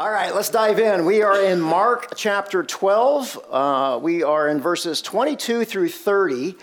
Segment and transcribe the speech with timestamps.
[0.00, 1.04] All right, let's dive in.
[1.04, 3.38] We are in Mark chapter 12.
[3.50, 6.56] Uh, we are in verses 22 through 30.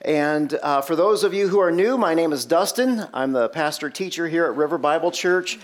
[0.00, 3.06] And uh, for those of you who are new, my name is Dustin.
[3.12, 5.58] I'm the pastor teacher here at River Bible Church.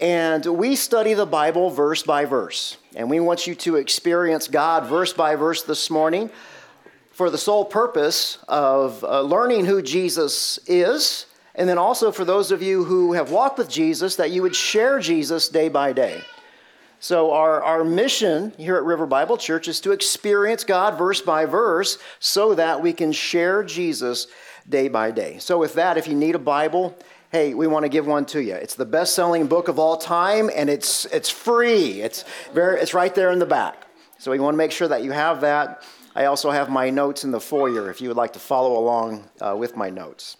[0.00, 2.76] And we study the Bible verse by verse.
[2.96, 6.28] And we want you to experience God verse by verse this morning
[7.12, 11.26] for the sole purpose of uh, learning who Jesus is.
[11.54, 14.56] And then also for those of you who have walked with Jesus, that you would
[14.56, 16.20] share Jesus day by day.
[17.00, 21.44] So, our, our mission here at River Bible Church is to experience God verse by
[21.44, 24.26] verse so that we can share Jesus
[24.68, 25.38] day by day.
[25.38, 26.98] So, with that, if you need a Bible,
[27.30, 28.54] hey, we want to give one to you.
[28.54, 32.00] It's the best selling book of all time, and it's, it's free.
[32.02, 33.86] It's, very, it's right there in the back.
[34.18, 35.84] So, we want to make sure that you have that.
[36.16, 39.28] I also have my notes in the foyer if you would like to follow along
[39.40, 40.36] uh, with my notes.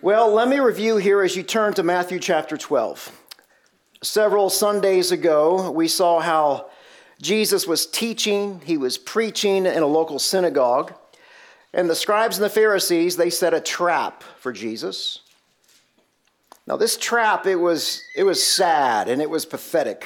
[0.00, 3.23] Well, let me review here as you turn to Matthew chapter 12.
[4.04, 6.68] Several Sundays ago, we saw how
[7.22, 10.92] Jesus was teaching, he was preaching in a local synagogue,
[11.72, 15.20] and the scribes and the Pharisees, they set a trap for Jesus.
[16.66, 20.04] Now this trap, it was it was sad and it was pathetic.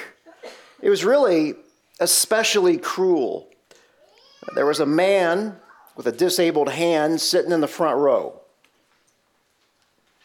[0.80, 1.56] It was really
[1.98, 3.50] especially cruel.
[4.54, 5.56] There was a man
[5.96, 8.37] with a disabled hand sitting in the front row.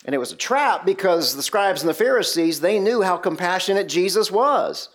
[0.05, 3.87] And it was a trap because the scribes and the Pharisees, they knew how compassionate
[3.87, 4.89] Jesus was.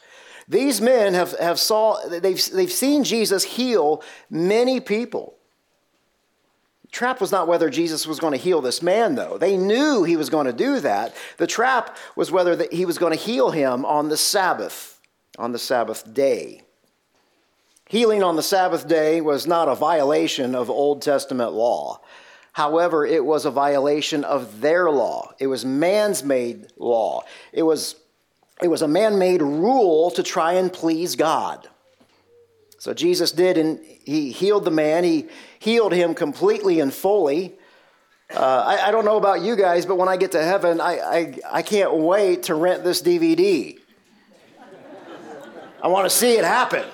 [0.48, 5.34] These men have, have saw, they've, they've seen Jesus heal many people.
[6.84, 9.36] The trap was not whether Jesus was going to heal this man, though.
[9.36, 11.14] They knew he was going to do that.
[11.36, 14.98] The trap was whether he was going to heal him on the Sabbath,
[15.38, 16.62] on the Sabbath day.
[17.88, 22.00] Healing on the Sabbath day was not a violation of Old Testament law.
[22.58, 25.32] However, it was a violation of their law.
[25.38, 27.22] It was man's made law.
[27.52, 27.94] It was,
[28.60, 31.68] it was a man made rule to try and please God.
[32.80, 35.04] So Jesus did, and he healed the man.
[35.04, 35.28] He
[35.60, 37.54] healed him completely and fully.
[38.34, 40.98] Uh, I, I, don't know about you guys, but when I get to heaven, I,
[40.98, 43.78] I, I can't wait to rent this DVD.
[45.80, 46.84] I want to see it happen.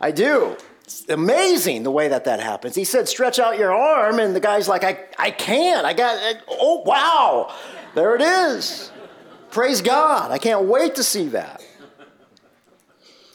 [0.00, 0.56] I do.
[0.92, 2.74] It's amazing the way that that happens.
[2.74, 5.86] He said, stretch out your arm, and the guy's like, I, I can't.
[5.86, 7.54] I got, I, oh, wow.
[7.94, 8.92] There it is.
[9.50, 10.30] Praise God.
[10.30, 11.62] I can't wait to see that.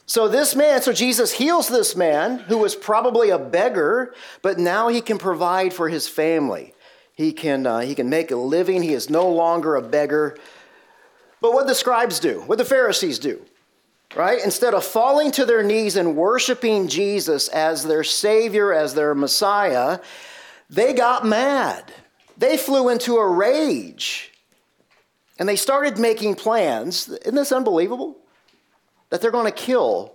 [0.06, 4.88] So, this man, so Jesus heals this man who was probably a beggar, but now
[4.88, 6.74] he can provide for his family.
[7.13, 8.84] He can, uh, he can make a living.
[8.84, 10.38] He is no longer a beggar.
[11.41, 13.44] But what the scribes do, what the Pharisees do,
[14.17, 14.44] right?
[14.44, 20.00] Instead of falling to their knees and worshiping Jesus as their Savior, as their Messiah,
[20.69, 21.94] they got mad.
[22.38, 24.31] They flew into a rage.
[25.39, 27.07] And they started making plans.
[27.07, 28.17] Isn't this unbelievable?
[29.09, 30.13] That they're going to kill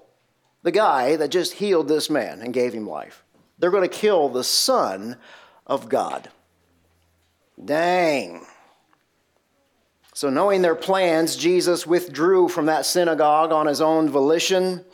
[0.62, 3.24] the guy that just healed this man and gave him life.
[3.58, 5.16] They're going to kill the Son
[5.66, 6.28] of God.
[7.64, 8.44] Dang.
[10.14, 14.84] So, knowing their plans, Jesus withdrew from that synagogue on his own volition.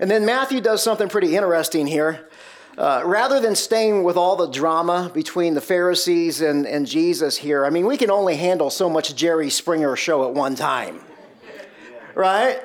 [0.00, 2.28] And then Matthew does something pretty interesting here.
[2.78, 7.64] Uh, rather than staying with all the drama between the Pharisees and, and Jesus here,
[7.64, 11.00] I mean, we can only handle so much Jerry Springer show at one time,
[12.14, 12.60] right?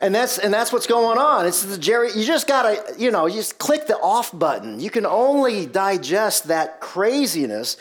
[0.00, 1.46] And that's and that's what's going on.
[1.46, 2.10] It's the Jerry.
[2.14, 4.78] You just gotta, you know, you just click the off button.
[4.78, 7.76] You can only digest that craziness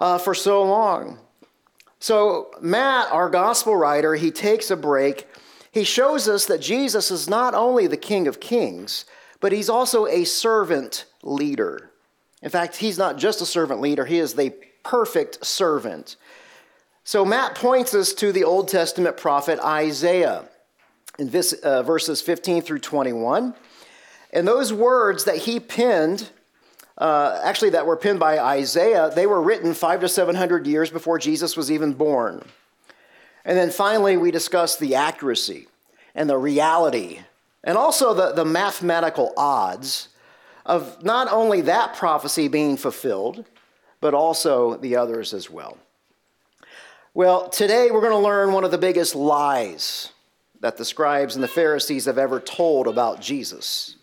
[0.00, 1.18] uh, for so long.
[2.00, 5.28] So, Matt, our gospel writer, he takes a break.
[5.70, 9.04] He shows us that Jesus is not only the King of Kings,
[9.38, 11.90] but he's also a servant leader.
[12.42, 16.16] In fact, he's not just a servant leader, he is the perfect servant.
[17.04, 20.48] So, Matt points us to the Old Testament prophet Isaiah
[21.18, 23.54] in this, uh, verses 15 through 21.
[24.32, 26.30] And those words that he penned
[27.00, 30.90] uh, actually that were penned by Isaiah, they were written five to seven hundred years
[30.90, 32.44] before Jesus was even born.
[33.44, 35.66] And then finally, we discussed the accuracy
[36.14, 37.20] and the reality
[37.64, 40.08] and also the, the mathematical odds
[40.66, 43.44] of not only that prophecy being fulfilled,
[44.00, 45.78] but also the others as well.
[47.12, 50.12] Well, today we're going to learn one of the biggest lies
[50.60, 53.96] that the scribes and the Pharisees have ever told about Jesus.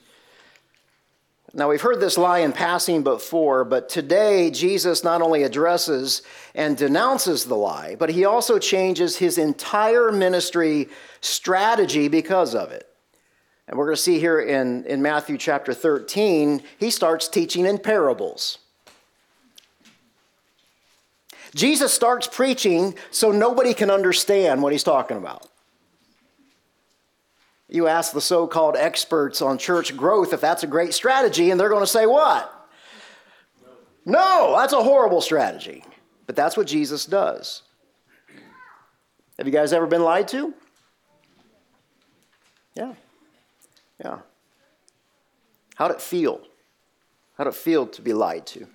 [1.53, 6.21] Now, we've heard this lie in passing before, but today Jesus not only addresses
[6.53, 10.89] and denounces the lie, but he also changes his entire ministry
[11.21, 12.87] strategy because of it.
[13.67, 17.77] And we're going to see here in, in Matthew chapter 13, he starts teaching in
[17.77, 18.59] parables.
[21.55, 25.49] Jesus starts preaching so nobody can understand what he's talking about.
[27.69, 31.59] You ask the so called experts on church growth if that's a great strategy, and
[31.59, 32.53] they're going to say what?
[34.05, 35.83] No, that's a horrible strategy.
[36.25, 37.63] But that's what Jesus does.
[39.37, 40.53] Have you guys ever been lied to?
[42.73, 42.93] Yeah.
[44.03, 44.19] Yeah.
[45.75, 46.41] How'd it feel?
[47.37, 48.67] How'd it feel to be lied to?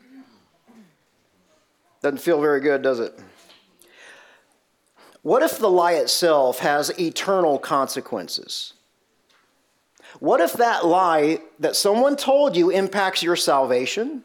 [2.03, 3.19] Doesn't feel very good, does it?
[5.23, 8.75] What if the lie itself has eternal consequences?
[10.23, 14.23] What if that lie that someone told you impacts your salvation?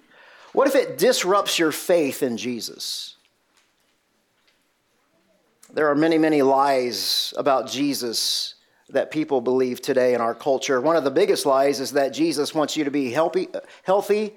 [0.53, 3.15] What if it disrupts your faith in Jesus?
[5.73, 8.53] There are many, many lies about Jesus
[8.89, 10.79] that people believe today in our culture.
[10.79, 13.47] One of the biggest lies is that Jesus wants you to be healthy,
[13.81, 14.35] healthy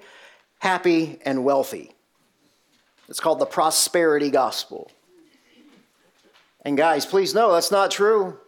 [0.57, 1.91] happy, and wealthy.
[3.07, 4.89] It's called the prosperity gospel.
[6.65, 8.39] And guys, please know that's not true.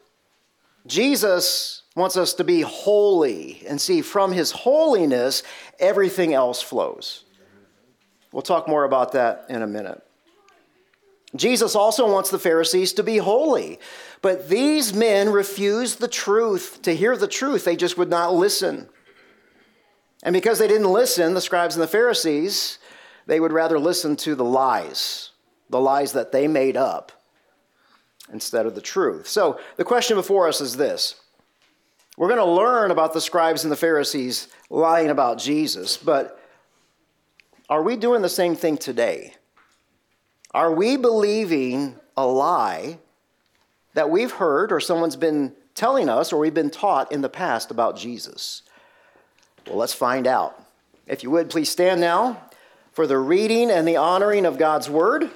[0.87, 5.43] Jesus wants us to be holy and see from his holiness,
[5.79, 7.23] everything else flows.
[8.31, 10.01] We'll talk more about that in a minute.
[11.35, 13.79] Jesus also wants the Pharisees to be holy,
[14.21, 16.79] but these men refused the truth.
[16.83, 18.87] To hear the truth, they just would not listen.
[20.23, 22.77] And because they didn't listen, the scribes and the Pharisees,
[23.25, 25.31] they would rather listen to the lies,
[25.69, 27.11] the lies that they made up
[28.31, 29.27] instead of the truth.
[29.27, 31.15] So the question before us is this
[32.17, 36.39] We're going to learn about the scribes and the Pharisees lying about Jesus, but
[37.69, 39.33] are we doing the same thing today?
[40.53, 42.99] Are we believing a lie
[43.95, 47.71] that we've heard or someone's been telling us or we've been taught in the past
[47.71, 48.61] about Jesus?
[49.65, 50.63] Well, let's find out.
[51.07, 52.49] If you would, please stand now
[52.91, 55.31] for the reading and the honoring of God's Word.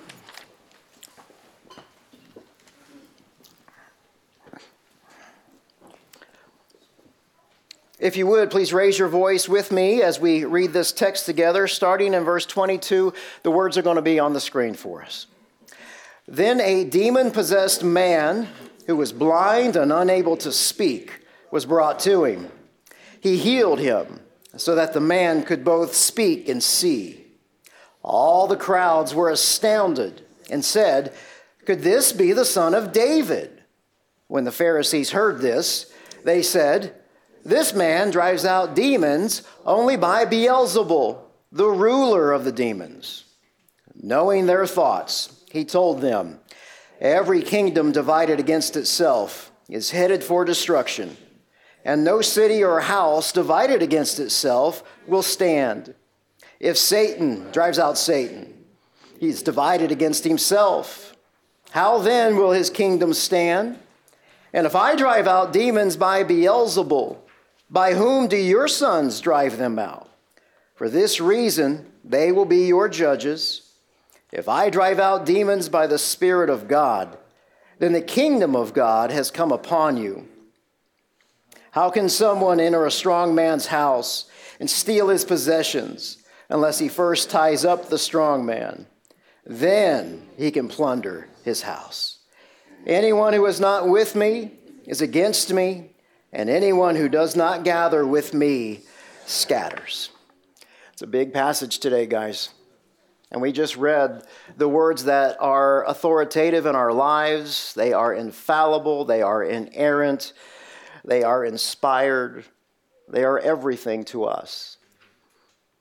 [8.00, 11.68] If you would, please raise your voice with me as we read this text together.
[11.68, 13.12] Starting in verse 22,
[13.42, 15.26] the words are going to be on the screen for us.
[16.28, 18.50] Then a demon possessed man
[18.86, 22.52] who was blind and unable to speak was brought to him.
[23.20, 24.20] He healed him
[24.56, 27.26] so that the man could both speak and see.
[28.04, 30.22] All the crowds were astounded
[30.52, 31.14] and said,
[31.66, 33.64] Could this be the son of David?
[34.28, 35.92] When the Pharisees heard this,
[36.24, 36.94] they said,
[37.48, 41.18] this man drives out demons only by Beelzebul,
[41.50, 43.24] the ruler of the demons.
[43.96, 46.42] Knowing their thoughts, he told them,
[47.00, 51.16] Every kingdom divided against itself is headed for destruction,
[51.86, 55.96] and no city or house divided against itself will stand.
[56.60, 58.66] If Satan drives out Satan,
[59.22, 61.16] he's divided against himself.
[61.70, 63.80] How then will his kingdom stand?
[64.52, 67.20] And if I drive out demons by Beelzebul,
[67.70, 70.10] by whom do your sons drive them out?
[70.76, 73.74] For this reason, they will be your judges.
[74.32, 77.18] If I drive out demons by the Spirit of God,
[77.80, 80.28] then the kingdom of God has come upon you.
[81.72, 84.30] How can someone enter a strong man's house
[84.60, 86.18] and steal his possessions
[86.50, 88.88] unless he first ties up the strong man?
[89.46, 92.20] Then he can plunder his house.
[92.86, 94.52] Anyone who is not with me
[94.86, 95.92] is against me
[96.32, 98.82] and anyone who does not gather with me
[99.26, 100.10] scatters.
[100.94, 102.50] It's a big passage today, guys.
[103.32, 104.24] And we just read
[104.56, 107.74] the words that are authoritative in our lives.
[107.74, 110.34] They are infallible, they are inerrant,
[111.04, 112.46] they are inspired,
[113.10, 114.78] they are everything to us.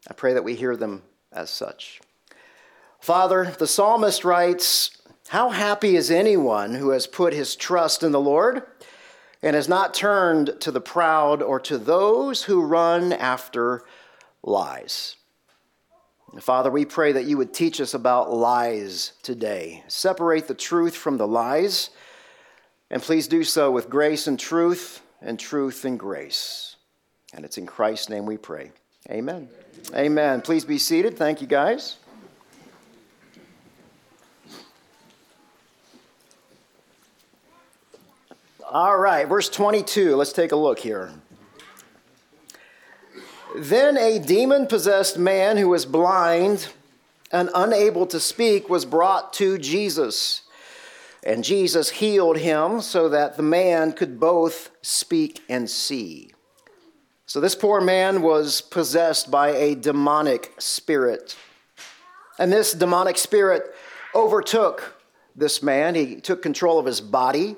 [0.08, 2.00] I pray that we hear them as such.
[3.00, 4.98] Father, the psalmist writes,
[5.28, 8.62] How happy is anyone who has put his trust in the Lord?
[9.46, 13.84] And has not turned to the proud or to those who run after
[14.42, 15.14] lies.
[16.40, 19.84] Father, we pray that you would teach us about lies today.
[19.86, 21.90] Separate the truth from the lies,
[22.90, 26.74] and please do so with grace and truth, and truth and grace.
[27.32, 28.72] And it's in Christ's name we pray.
[29.10, 29.48] Amen.
[29.94, 30.40] Amen.
[30.40, 31.16] Please be seated.
[31.16, 31.98] Thank you, guys.
[38.68, 40.16] All right, verse 22.
[40.16, 41.12] Let's take a look here.
[43.54, 46.66] Then a demon possessed man who was blind
[47.30, 50.42] and unable to speak was brought to Jesus.
[51.22, 56.32] And Jesus healed him so that the man could both speak and see.
[57.24, 61.36] So this poor man was possessed by a demonic spirit.
[62.36, 63.72] And this demonic spirit
[64.12, 65.00] overtook
[65.36, 65.94] this man.
[65.94, 67.54] He took control of his body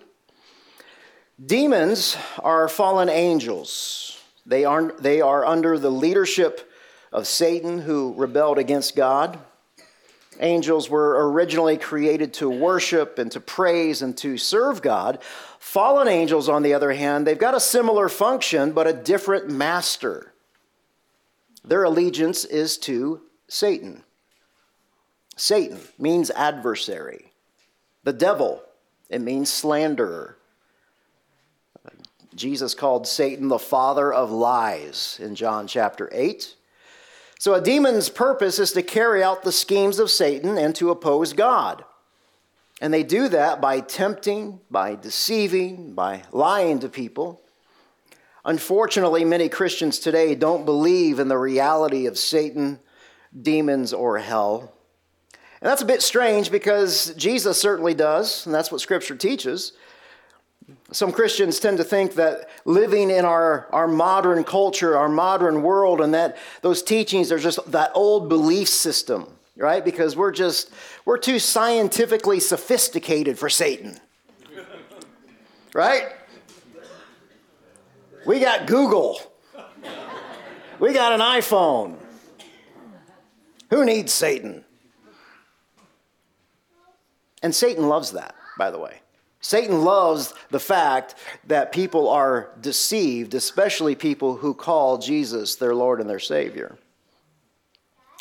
[1.45, 4.21] Demons are fallen angels.
[4.45, 6.73] They are, they are under the leadership
[7.13, 9.39] of Satan, who rebelled against God.
[10.41, 15.21] Angels were originally created to worship and to praise and to serve God.
[15.59, 20.33] Fallen angels, on the other hand, they've got a similar function, but a different master.
[21.65, 24.03] Their allegiance is to Satan.
[25.37, 27.33] Satan means adversary.
[28.05, 28.63] The devil,
[29.09, 30.38] it means slanderer.
[32.39, 36.55] Jesus called Satan the father of lies in John chapter 8.
[37.39, 41.33] So a demon's purpose is to carry out the schemes of Satan and to oppose
[41.33, 41.85] God.
[42.81, 47.43] And they do that by tempting, by deceiving, by lying to people.
[48.45, 52.79] Unfortunately, many Christians today don't believe in the reality of Satan,
[53.41, 54.73] demons, or hell.
[55.61, 59.73] And that's a bit strange because Jesus certainly does, and that's what Scripture teaches.
[60.91, 66.01] Some Christians tend to think that living in our, our modern culture, our modern world,
[66.01, 69.27] and that those teachings are just that old belief system,
[69.57, 69.85] right?
[69.85, 70.71] Because we're just,
[71.05, 74.01] we're too scientifically sophisticated for Satan,
[75.75, 76.09] right?
[78.27, 79.21] We got Google,
[80.79, 81.97] we got an iPhone.
[83.69, 84.65] Who needs Satan?
[87.43, 89.01] And Satan loves that, by the way.
[89.41, 91.15] Satan loves the fact
[91.47, 96.77] that people are deceived, especially people who call Jesus their Lord and their Savior.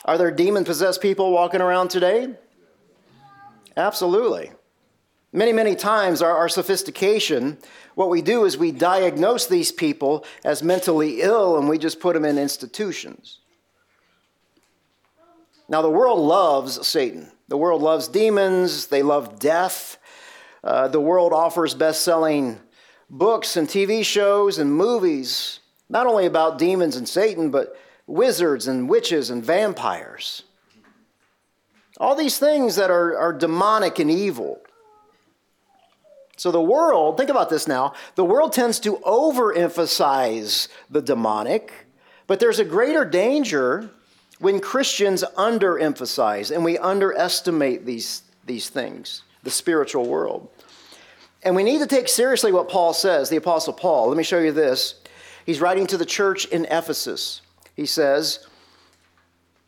[0.05, 2.35] Are there demon possessed people walking around today?
[3.75, 4.51] Absolutely.
[5.33, 7.57] Many, many times, our, our, sophistication,
[7.95, 12.13] what we do is we diagnose these people as mentally ill and we just put
[12.13, 13.39] them in institutions.
[15.67, 17.29] Now, the world loves Satan.
[17.49, 19.97] The world loves demons, they love death.
[20.67, 22.59] Uh, the world offers best selling
[23.09, 28.89] books and TV shows and movies, not only about demons and Satan, but wizards and
[28.89, 30.43] witches and vampires.
[32.01, 34.59] All these things that are, are demonic and evil.
[36.35, 41.71] So the world, think about this now, the world tends to overemphasize the demonic,
[42.27, 43.89] but there's a greater danger
[44.39, 50.49] when Christians underemphasize and we underestimate these, these things, the spiritual world.
[51.43, 54.07] And we need to take seriously what Paul says, the Apostle Paul.
[54.07, 54.95] Let me show you this.
[55.45, 57.41] He's writing to the church in Ephesus.
[57.75, 58.45] He says,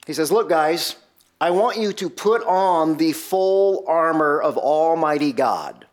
[0.06, 0.96] he says, Look, guys,
[1.40, 5.86] I want you to put on the full armor of Almighty God.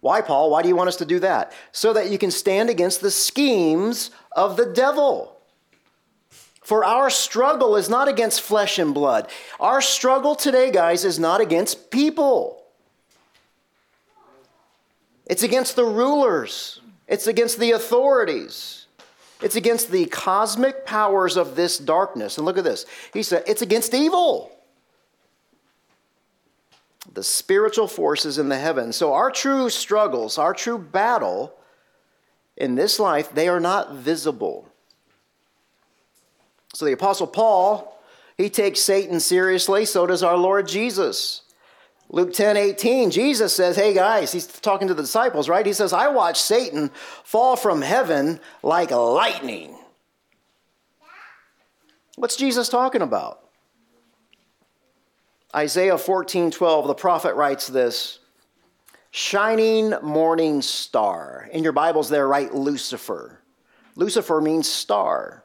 [0.00, 0.50] Why, Paul?
[0.50, 1.52] Why do you want us to do that?
[1.72, 5.36] So that you can stand against the schemes of the devil.
[6.62, 9.28] For our struggle is not against flesh and blood.
[9.58, 12.59] Our struggle today, guys, is not against people.
[15.30, 18.88] It's against the rulers, it's against the authorities,
[19.40, 22.36] it's against the cosmic powers of this darkness.
[22.36, 22.84] And look at this.
[23.14, 24.50] He said, it's against evil.
[27.14, 28.96] The spiritual forces in the heavens.
[28.96, 31.54] So, our true struggles, our true battle
[32.56, 34.68] in this life, they are not visible.
[36.74, 38.02] So the Apostle Paul,
[38.36, 41.42] he takes Satan seriously, so does our Lord Jesus.
[42.12, 45.64] Luke 10 18, Jesus says, Hey guys, he's talking to the disciples, right?
[45.64, 46.90] He says, I watched Satan
[47.22, 49.76] fall from heaven like lightning.
[52.16, 53.44] What's Jesus talking about?
[55.54, 58.18] Isaiah 14 12, the prophet writes this
[59.12, 61.48] Shining morning star.
[61.52, 63.40] In your Bibles, there, write Lucifer.
[63.94, 65.44] Lucifer means star.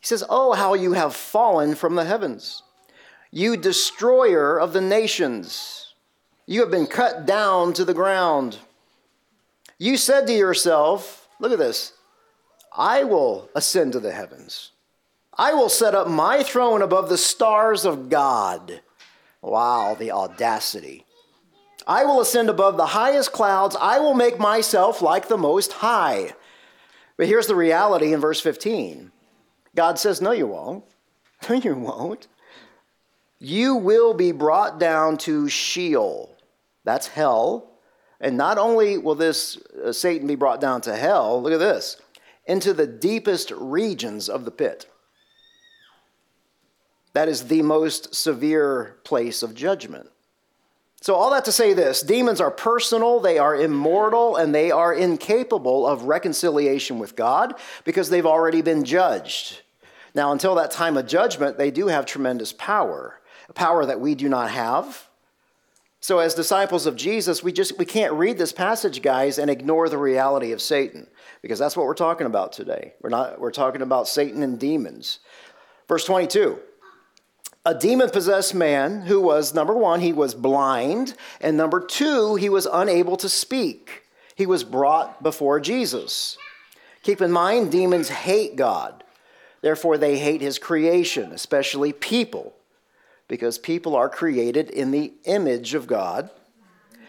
[0.00, 2.62] He says, Oh, how you have fallen from the heavens,
[3.36, 5.92] you destroyer of the nations.
[6.46, 8.56] You have been cut down to the ground.
[9.76, 11.92] You said to yourself, Look at this,
[12.74, 14.70] I will ascend to the heavens.
[15.36, 18.80] I will set up my throne above the stars of God.
[19.42, 21.04] Wow, the audacity.
[21.86, 23.76] I will ascend above the highest clouds.
[23.78, 26.32] I will make myself like the Most High.
[27.18, 29.12] But here's the reality in verse 15
[29.74, 30.84] God says, No, you won't.
[31.50, 32.28] No, you won't.
[33.38, 36.36] You will be brought down to Sheol.
[36.84, 37.70] That's hell.
[38.20, 42.00] And not only will this uh, Satan be brought down to hell, look at this,
[42.46, 44.88] into the deepest regions of the pit.
[47.12, 50.08] That is the most severe place of judgment.
[51.02, 54.94] So, all that to say this demons are personal, they are immortal, and they are
[54.94, 59.60] incapable of reconciliation with God because they've already been judged.
[60.14, 64.14] Now, until that time of judgment, they do have tremendous power, a power that we
[64.14, 65.08] do not have.
[66.00, 69.88] So, as disciples of Jesus, we just we can't read this passage, guys, and ignore
[69.88, 71.08] the reality of Satan,
[71.42, 72.94] because that's what we're talking about today.
[73.00, 75.20] We're not we're talking about Satan and demons.
[75.88, 76.58] Verse 22.
[77.64, 82.48] A demon possessed man who was number one, he was blind, and number two, he
[82.48, 84.04] was unable to speak.
[84.36, 86.38] He was brought before Jesus.
[87.02, 89.02] Keep in mind, demons hate God.
[89.62, 92.55] Therefore, they hate his creation, especially people
[93.28, 96.30] because people are created in the image of God.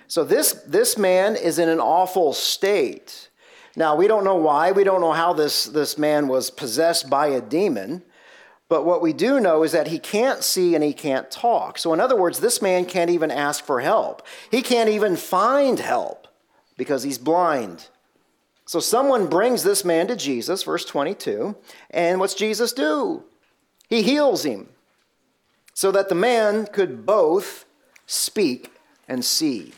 [0.08, 3.30] So this, this man is in an awful state.
[3.76, 4.72] Now, we don't know why.
[4.72, 8.04] We don't know how this, this man was possessed by a demon.
[8.70, 11.78] But what we do know is that he can't see and he can't talk.
[11.78, 14.26] So, in other words, this man can't even ask for help.
[14.50, 16.28] He can't even find help
[16.78, 17.88] because he's blind.
[18.66, 21.56] So, someone brings this man to Jesus, verse 22.
[21.92, 23.24] And what's Jesus do?
[23.88, 24.68] He heals him
[25.78, 27.64] so that the man could both
[28.08, 28.72] speak
[29.08, 29.72] and see.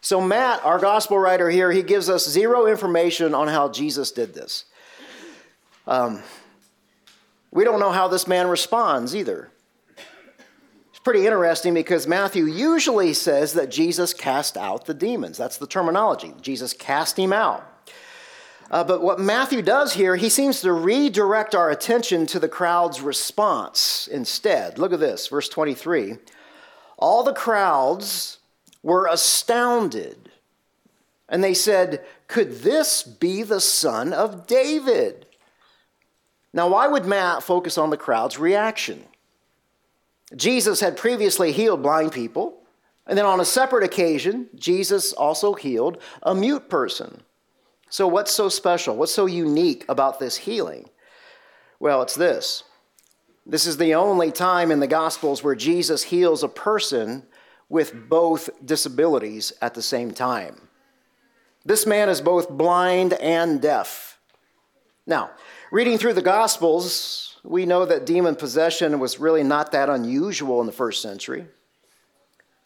[0.00, 4.32] So, Matt, our gospel writer here, he gives us zero information on how Jesus did
[4.32, 4.64] this.
[5.86, 6.22] Um,
[7.50, 9.50] we don't know how this man responds either.
[9.98, 15.36] It's pretty interesting because Matthew usually says that Jesus cast out the demons.
[15.36, 16.32] That's the terminology.
[16.40, 17.70] Jesus cast him out.
[18.72, 23.02] Uh, but what Matthew does here, he seems to redirect our attention to the crowd's
[23.02, 24.78] response instead.
[24.78, 26.16] Look at this, verse 23.
[26.96, 28.38] All the crowds
[28.82, 30.30] were astounded,
[31.28, 35.26] and they said, Could this be the son of David?
[36.54, 39.04] Now, why would Matt focus on the crowd's reaction?
[40.34, 42.62] Jesus had previously healed blind people,
[43.06, 47.22] and then on a separate occasion, Jesus also healed a mute person.
[47.92, 48.96] So, what's so special?
[48.96, 50.88] What's so unique about this healing?
[51.78, 52.64] Well, it's this.
[53.44, 57.24] This is the only time in the Gospels where Jesus heals a person
[57.68, 60.68] with both disabilities at the same time.
[61.66, 64.18] This man is both blind and deaf.
[65.06, 65.32] Now,
[65.70, 70.66] reading through the Gospels, we know that demon possession was really not that unusual in
[70.66, 71.44] the first century.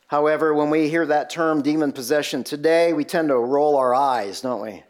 [0.07, 4.40] However, when we hear that term demon possession today, we tend to roll our eyes,
[4.40, 4.85] don't we?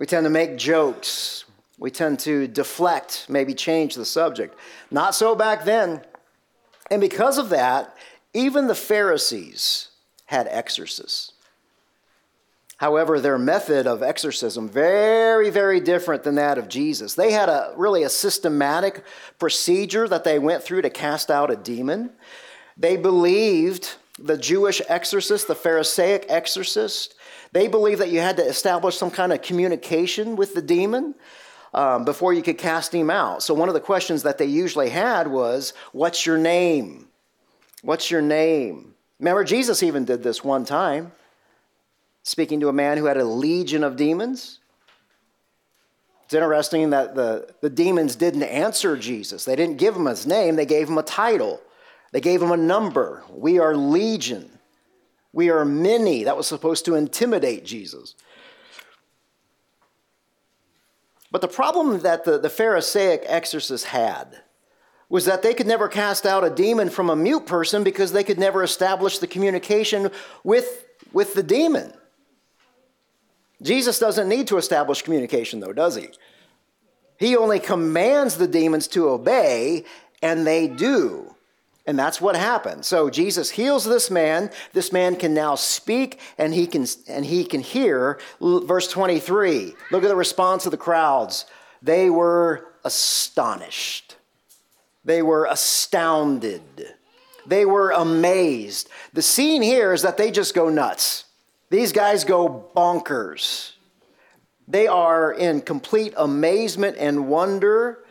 [0.00, 1.44] We tend to make jokes.
[1.78, 4.58] We tend to deflect, maybe change the subject.
[4.90, 6.00] Not so back then.
[6.90, 7.94] And because of that,
[8.32, 9.88] even the Pharisees
[10.24, 11.32] had exorcists.
[12.78, 17.14] However, their method of exorcism very, very different than that of Jesus.
[17.14, 19.04] They had a really a systematic
[19.38, 22.10] procedure that they went through to cast out a demon.
[22.74, 27.16] They believed the Jewish exorcist, the Pharisaic exorcist,
[27.52, 31.14] they believed that you had to establish some kind of communication with the demon
[31.74, 33.42] um, before you could cast him out.
[33.42, 37.08] So, one of the questions that they usually had was, What's your name?
[37.82, 38.94] What's your name?
[39.18, 41.12] Remember, Jesus even did this one time,
[42.22, 44.58] speaking to a man who had a legion of demons.
[46.24, 49.44] It's interesting that the, the demons didn't answer Jesus.
[49.44, 51.60] They didn't give him his name, they gave him a title,
[52.12, 53.24] they gave him a number.
[53.30, 54.50] We are legion.
[55.32, 56.24] We are many.
[56.24, 58.14] That was supposed to intimidate Jesus.
[61.30, 64.42] But the problem that the, the Pharisaic exorcists had
[65.08, 68.24] was that they could never cast out a demon from a mute person because they
[68.24, 70.10] could never establish the communication
[70.44, 71.92] with, with the demon.
[73.62, 76.08] Jesus doesn't need to establish communication, though, does he?
[77.18, 79.84] He only commands the demons to obey,
[80.22, 81.29] and they do.
[81.90, 82.84] And that's what happened.
[82.84, 84.52] So Jesus heals this man.
[84.72, 88.20] This man can now speak and he can and he can hear.
[88.40, 89.74] Verse 23.
[89.90, 91.46] Look at the response of the crowds.
[91.82, 94.14] They were astonished.
[95.04, 96.62] They were astounded.
[97.44, 98.88] They were amazed.
[99.12, 101.24] The scene here is that they just go nuts.
[101.70, 103.72] These guys go bonkers.
[104.68, 108.04] They are in complete amazement and wonder.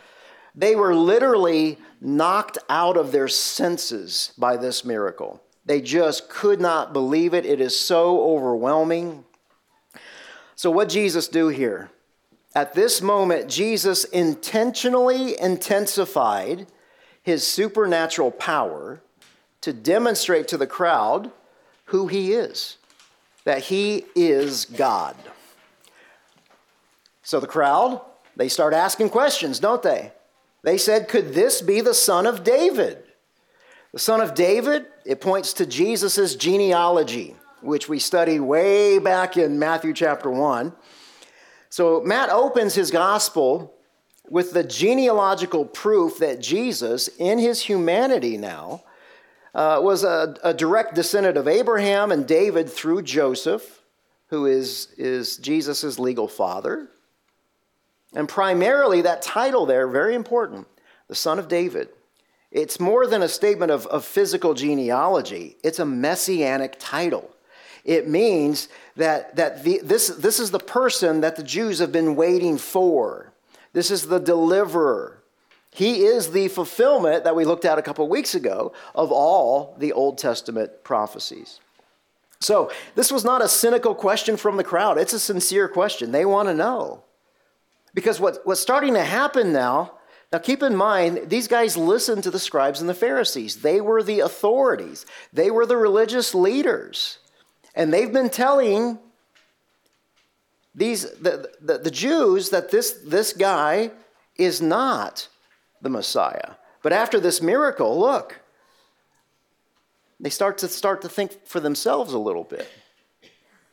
[0.54, 5.42] They were literally knocked out of their senses by this miracle.
[5.66, 7.46] They just could not believe it.
[7.46, 9.26] It is so overwhelming.
[10.56, 11.90] So, what Jesus do here?
[12.56, 16.68] At this moment, Jesus intentionally intensified
[17.22, 19.02] his supernatural power
[19.62, 21.32] to demonstrate to the crowd
[21.86, 22.78] who he is,
[23.44, 25.16] that he is God.
[27.24, 28.02] So the crowd,
[28.36, 30.12] they start asking questions, don't they?
[30.64, 33.04] They said, Could this be the son of David?
[33.94, 39.58] The son of David, it points to Jesus' genealogy, which we studied way back in
[39.58, 40.74] Matthew chapter 1.
[41.70, 43.74] So Matt opens his gospel
[44.30, 48.84] with the genealogical proof that Jesus, in his humanity now,
[49.56, 53.82] uh, was a, a direct descendant of Abraham and David through Joseph,
[54.28, 56.90] who is, is Jesus' legal father.
[58.14, 60.68] And primarily, that title there, very important,
[61.08, 61.90] the son of David.
[62.52, 67.30] It's more than a statement of, of physical genealogy, it's a messianic title.
[67.86, 68.68] It means
[68.98, 73.32] that, that the, this, this is the person that the Jews have been waiting for.
[73.74, 75.24] This is the deliverer.
[75.72, 79.94] He is the fulfillment that we looked at a couple weeks ago of all the
[79.94, 81.60] Old Testament prophecies.
[82.42, 84.98] So, this was not a cynical question from the crowd.
[84.98, 86.12] It's a sincere question.
[86.12, 87.04] They want to know.
[87.94, 89.94] Because what, what's starting to happen now,
[90.32, 93.58] now keep in mind, these guys listened to the scribes and the Pharisees.
[93.58, 97.20] They were the authorities, they were the religious leaders.
[97.76, 99.00] And they've been telling
[100.76, 103.92] these, the, the, the Jews that this, this guy
[104.38, 105.28] is not
[105.82, 106.56] the Messiah.
[106.82, 108.40] But after this miracle, look,
[110.20, 112.68] they start to start to think for themselves a little bit.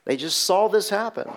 [0.04, 1.30] They just saw this happen.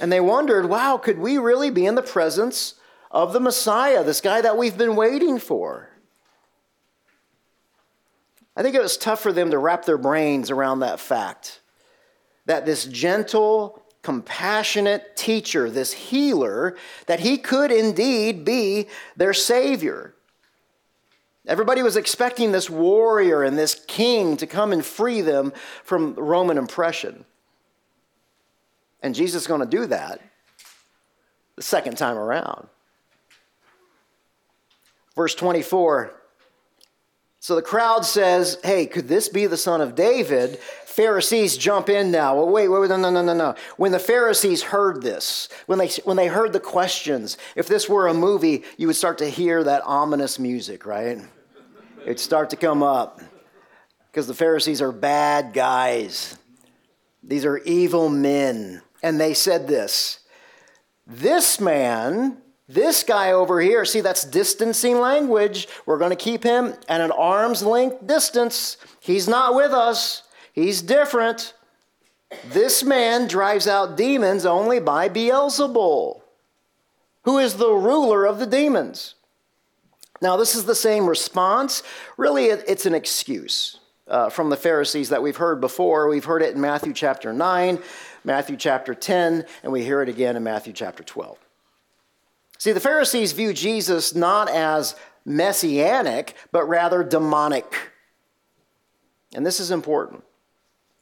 [0.00, 2.74] And they wondered, wow, could we really be in the presence
[3.10, 5.90] of the Messiah, this guy that we've been waiting for?
[8.56, 11.60] I think it was tough for them to wrap their brains around that fact
[12.46, 20.14] that this gentle, compassionate teacher, this healer, that he could indeed be their Savior.
[21.46, 25.52] Everybody was expecting this warrior and this king to come and free them
[25.84, 27.24] from Roman oppression.
[29.02, 30.20] And Jesus is going to do that
[31.56, 32.68] the second time around.
[35.14, 36.14] Verse 24
[37.42, 40.58] so the crowd says, Hey, could this be the son of David?
[40.84, 42.36] Pharisees jump in now.
[42.36, 43.54] Well, wait, wait, no, no, no, no, no.
[43.78, 48.08] When the Pharisees heard this, when they, when they heard the questions, if this were
[48.08, 51.18] a movie, you would start to hear that ominous music, right?
[52.02, 53.20] It'd start to come up
[54.10, 56.36] because the Pharisees are bad guys.
[57.22, 58.82] These are evil men.
[59.02, 60.20] And they said this
[61.06, 62.38] This man
[62.70, 65.66] this guy over here, see, that's distancing language.
[65.86, 68.76] We're going to keep him at an arm's length distance.
[69.00, 71.54] He's not with us, he's different.
[72.52, 76.20] This man drives out demons only by Beelzebul,
[77.24, 79.16] who is the ruler of the demons.
[80.22, 81.82] Now, this is the same response.
[82.16, 86.08] Really, it's an excuse uh, from the Pharisees that we've heard before.
[86.08, 87.80] We've heard it in Matthew chapter 9,
[88.24, 91.38] Matthew chapter 10, and we hear it again in Matthew chapter 12.
[92.58, 97.74] See, the Pharisees view Jesus not as messianic, but rather demonic.
[99.34, 100.24] And this is important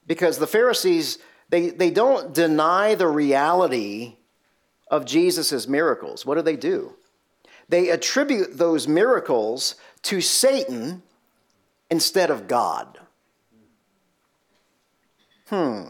[0.07, 4.16] because the Pharisees, they, they don't deny the reality
[4.90, 6.24] of Jesus' miracles.
[6.24, 6.94] What do they do?
[7.68, 11.02] They attribute those miracles to Satan
[11.90, 12.98] instead of God.
[15.48, 15.85] Hmm.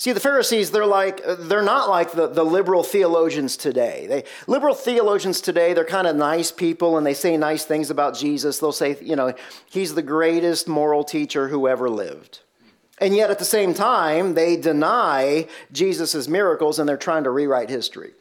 [0.00, 4.06] See, the Pharisees, they're like, they're not like the, the liberal theologians today.
[4.08, 8.16] They, liberal theologians today, they're kind of nice people and they say nice things about
[8.16, 8.58] Jesus.
[8.58, 9.34] They'll say, you know,
[9.66, 12.40] he's the greatest moral teacher who ever lived.
[12.96, 17.68] And yet at the same time, they deny Jesus' miracles and they're trying to rewrite
[17.68, 18.12] history.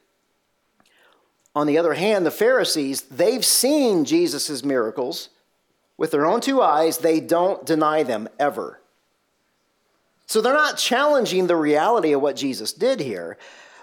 [1.55, 5.29] On the other hand, the Pharisees, they've seen Jesus' miracles
[5.95, 6.97] with their own two eyes.
[6.97, 8.78] They don't deny them ever.
[10.29, 13.35] So they're not challenging the reality of what Jesus did here,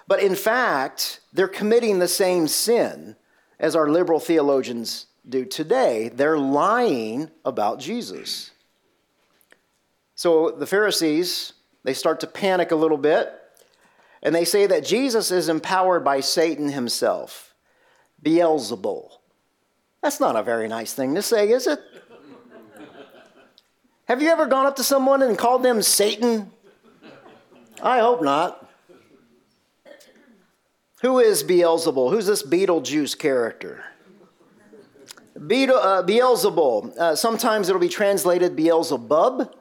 [0.07, 3.17] but in fact, they're committing the same sin
[3.59, 6.07] as our liberal theologians do today.
[6.07, 8.51] They're lying about Jesus.
[10.15, 11.51] So the Pharisees,
[11.83, 13.29] they start to panic a little bit,
[14.23, 17.53] and they say that Jesus is empowered by Satan himself,
[18.23, 19.09] Beelzebul.
[20.01, 21.81] That's not a very nice thing to say, is it?
[24.07, 26.49] Have you ever gone up to someone and called them Satan?
[27.83, 28.65] I hope not.
[31.01, 32.09] Who is Beelzebul?
[32.11, 33.83] Who's this Beetlejuice character?
[35.45, 36.03] Beetle, uh.
[36.97, 39.53] Uh, sometimes it'll be translated Beelzebub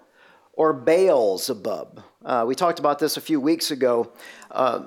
[0.52, 2.04] or Baalzebub.
[2.24, 4.12] Uh, we talked about this a few weeks ago.
[4.52, 4.84] Uh,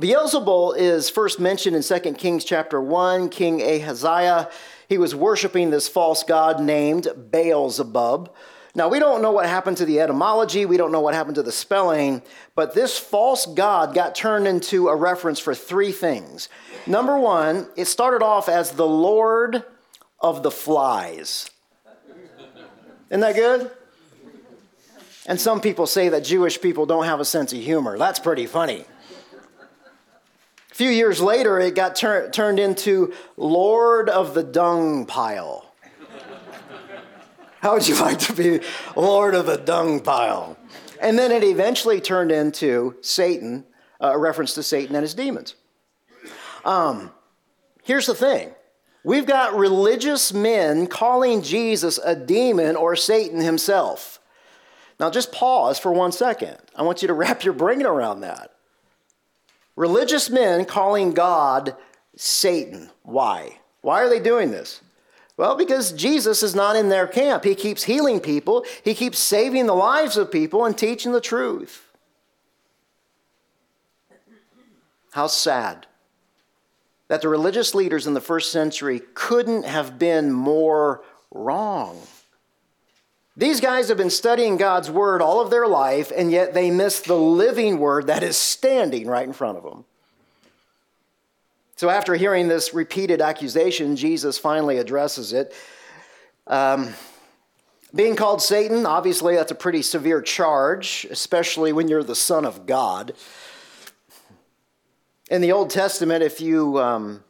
[0.00, 3.30] Beelzebul is first mentioned in 2 Kings chapter 1.
[3.30, 4.48] King Ahaziah,
[4.88, 8.30] he was worshiping this false god named Baalzebub.
[8.74, 11.42] Now, we don't know what happened to the etymology, we don't know what happened to
[11.42, 12.22] the spelling,
[12.54, 16.48] but this false god got turned into a reference for three things.
[16.86, 19.64] Number one, it started off as the Lord
[20.20, 21.50] of the Flies.
[23.10, 23.70] Isn't that good?
[25.26, 27.98] And some people say that Jewish people don't have a sense of humor.
[27.98, 28.84] That's pretty funny.
[30.70, 35.69] A few years later, it got tur- turned into Lord of the Dung Pile.
[37.60, 38.60] How would you like to be
[38.96, 40.56] Lord of the dung pile?
[41.00, 43.64] And then it eventually turned into Satan,
[44.00, 45.54] a reference to Satan and his demons.
[46.64, 47.10] Um,
[47.82, 48.52] here's the thing
[49.04, 54.20] we've got religious men calling Jesus a demon or Satan himself.
[54.98, 56.56] Now, just pause for one second.
[56.76, 58.52] I want you to wrap your brain around that.
[59.76, 61.76] Religious men calling God
[62.16, 62.90] Satan.
[63.02, 63.58] Why?
[63.82, 64.80] Why are they doing this?
[65.40, 67.44] Well, because Jesus is not in their camp.
[67.44, 71.88] He keeps healing people, he keeps saving the lives of people and teaching the truth.
[75.12, 75.86] How sad
[77.08, 82.02] that the religious leaders in the first century couldn't have been more wrong.
[83.34, 87.00] These guys have been studying God's word all of their life, and yet they miss
[87.00, 89.86] the living word that is standing right in front of them.
[91.80, 95.54] So, after hearing this repeated accusation, Jesus finally addresses it.
[96.46, 96.92] Um,
[97.94, 102.66] being called Satan, obviously, that's a pretty severe charge, especially when you're the Son of
[102.66, 103.14] God.
[105.30, 107.24] In the Old Testament, if you, um,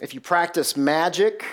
[0.00, 1.44] if you practice magic,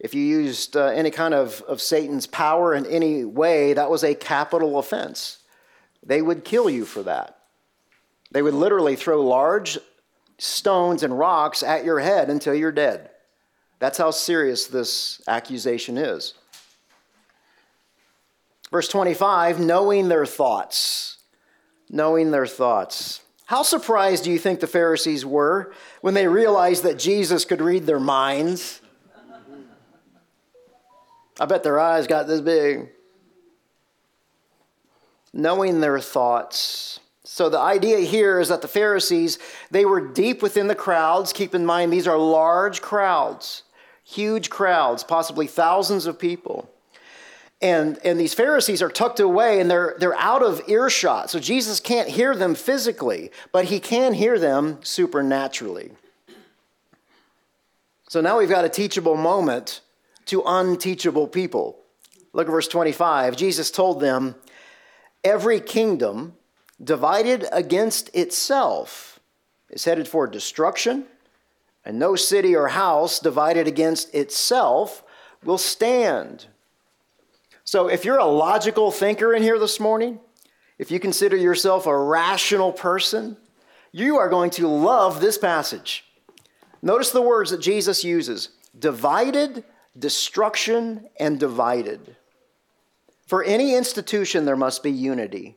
[0.00, 4.02] if you used uh, any kind of, of Satan's power in any way, that was
[4.02, 5.38] a capital offense.
[6.04, 7.38] They would kill you for that.
[8.32, 9.78] They would literally throw large
[10.38, 13.10] stones and rocks at your head until you're dead.
[13.78, 16.34] That's how serious this accusation is.
[18.70, 21.18] Verse 25, knowing their thoughts.
[21.90, 23.22] Knowing their thoughts.
[23.46, 25.72] How surprised do you think the Pharisees were
[26.02, 28.80] when they realized that Jesus could read their minds?
[31.40, 32.90] I bet their eyes got this big.
[35.32, 37.00] Knowing their thoughts.
[37.30, 39.38] So the idea here is that the Pharisees,
[39.70, 41.34] they were deep within the crowds.
[41.34, 43.64] Keep in mind, these are large crowds,
[44.02, 46.70] huge crowds, possibly thousands of people.
[47.60, 51.28] And, and these Pharisees are tucked away and they're, they're out of earshot.
[51.28, 55.90] So Jesus can't hear them physically, but he can hear them supernaturally.
[58.08, 59.82] So now we've got a teachable moment
[60.26, 61.78] to unteachable people.
[62.32, 63.36] Look at verse 25.
[63.36, 64.34] Jesus told them,
[65.22, 66.37] Every kingdom
[66.82, 69.20] divided against itself
[69.70, 71.04] is headed for destruction,
[71.84, 75.02] and no city or house divided against itself
[75.44, 76.46] will stand.
[77.64, 80.20] So, if you're a logical thinker in here this morning,
[80.78, 83.36] if you consider yourself a rational person,
[83.92, 86.04] you are going to love this passage.
[86.80, 89.64] Notice the words that Jesus uses divided
[89.98, 92.16] destruction and divided.
[93.26, 95.56] For any institution, there must be unity.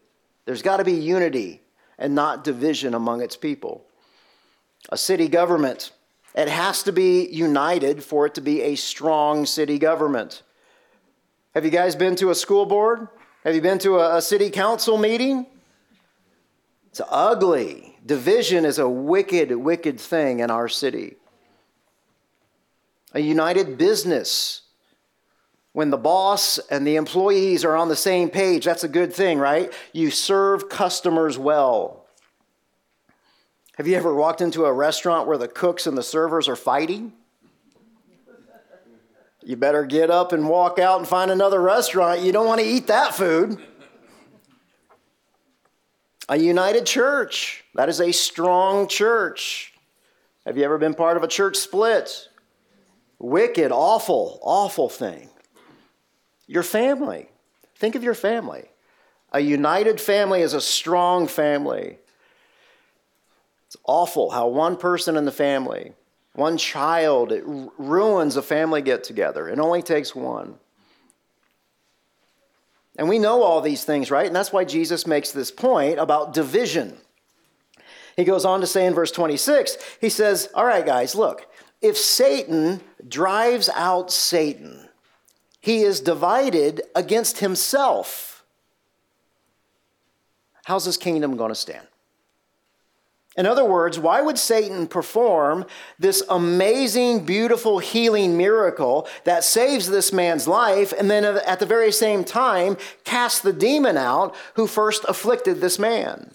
[0.51, 1.61] There's got to be unity
[1.97, 3.85] and not division among its people.
[4.89, 5.93] A city government,
[6.35, 10.43] it has to be united for it to be a strong city government.
[11.55, 13.07] Have you guys been to a school board?
[13.45, 15.45] Have you been to a, city council meeting?
[16.89, 17.97] It's ugly.
[18.05, 21.15] Division is a wicked, wicked thing in our city
[23.13, 24.63] a united business.
[25.73, 29.39] When the boss and the employees are on the same page, that's a good thing,
[29.39, 29.71] right?
[29.93, 32.05] You serve customers well.
[33.77, 37.13] Have you ever walked into a restaurant where the cooks and the servers are fighting?
[39.43, 42.21] You better get up and walk out and find another restaurant.
[42.21, 43.57] You don't want to eat that food.
[46.29, 49.73] A united church, that is a strong church.
[50.45, 52.27] Have you ever been part of a church split?
[53.21, 55.29] wicked, awful, awful thing.
[56.51, 57.29] Your family.
[57.77, 58.65] Think of your family.
[59.31, 61.97] A united family is a strong family.
[63.67, 65.93] It's awful how one person in the family,
[66.33, 69.47] one child, it ruins a family get together.
[69.47, 70.55] It only takes one.
[72.97, 74.27] And we know all these things, right?
[74.27, 76.97] And that's why Jesus makes this point about division.
[78.17, 81.47] He goes on to say in verse 26, he says, All right, guys, look,
[81.81, 84.80] if Satan drives out Satan,
[85.61, 88.43] he is divided against himself.
[90.65, 91.87] How's his kingdom going to stand?
[93.37, 95.65] In other words, why would Satan perform
[95.97, 101.65] this amazing, beautiful healing miracle that saves this man's life and then uh, at the
[101.65, 106.31] very same time cast the demon out who first afflicted this man?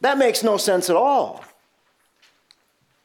[0.00, 1.44] That makes no sense at all.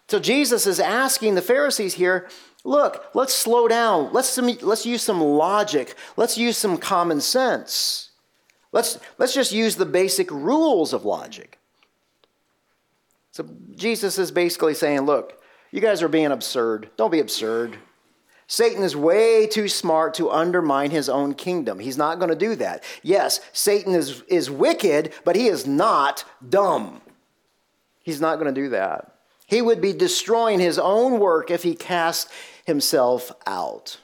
[0.07, 2.29] So Jesus is asking the Pharisees here
[2.67, 4.11] look, let's slow down.
[4.11, 5.95] Let's, let's use some logic.
[6.17, 8.09] Let's use some common sense.
[8.71, 11.57] Let's, let's just use the basic rules of logic.
[13.31, 16.89] So Jesus is basically saying, look, you guys are being absurd.
[16.97, 17.77] Don't be absurd.
[18.47, 21.79] Satan is way too smart to undermine his own kingdom.
[21.79, 22.83] He's not going to do that.
[23.03, 27.01] Yes, Satan is, is wicked, but he is not dumb.
[28.03, 29.13] He's not going to do that.
[29.47, 32.29] He would be destroying his own work if he cast
[32.67, 33.97] himself out.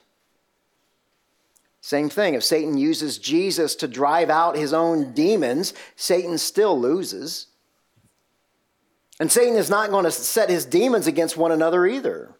[1.82, 2.34] Same thing.
[2.34, 7.47] If Satan uses Jesus to drive out his own demons, Satan still loses.
[9.19, 12.34] And Satan is not going to set his demons against one another either.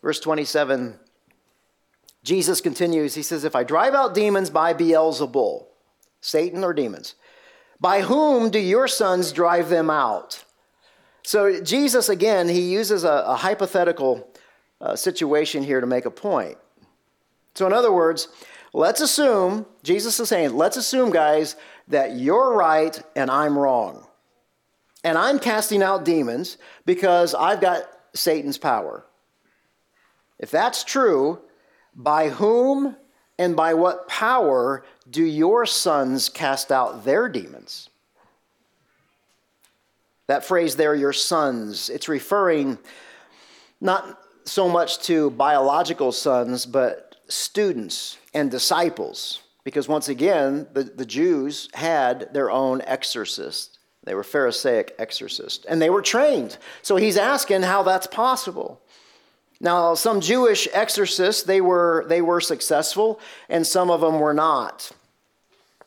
[0.00, 0.94] Verse 27,
[2.22, 3.16] Jesus continues.
[3.16, 5.66] He says, If I drive out demons by Beelzebul,
[6.20, 7.16] Satan or demons,
[7.80, 10.44] by whom do your sons drive them out?
[11.24, 14.28] So, Jesus, again, he uses a, a hypothetical
[14.82, 16.58] uh, situation here to make a point.
[17.54, 18.28] So, in other words,
[18.72, 21.56] let's assume, Jesus is saying, let's assume, guys,
[21.88, 24.06] that you're right and I'm wrong.
[25.04, 29.04] And I'm casting out demons because I've got Satan's power.
[30.38, 31.40] If that's true,
[31.94, 32.96] by whom
[33.38, 37.88] and by what power do your sons cast out their demons?
[40.28, 42.78] That phrase there, your sons, it's referring
[43.80, 49.42] not so much to biological sons, but students and disciples.
[49.64, 53.78] Because once again, the, the Jews had their own exorcists.
[54.04, 56.58] They were Pharisaic exorcists, and they were trained.
[56.82, 58.80] So he's asking how that's possible.
[59.60, 64.90] Now, some Jewish exorcists, they were, they were successful, and some of them were not.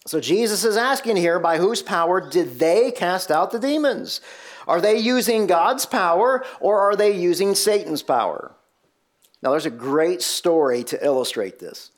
[0.07, 4.21] So Jesus is asking here, by whose power did they cast out the demons?
[4.67, 8.51] Are they using God's power or are they using Satan's power?
[9.41, 11.91] Now, there's a great story to illustrate this.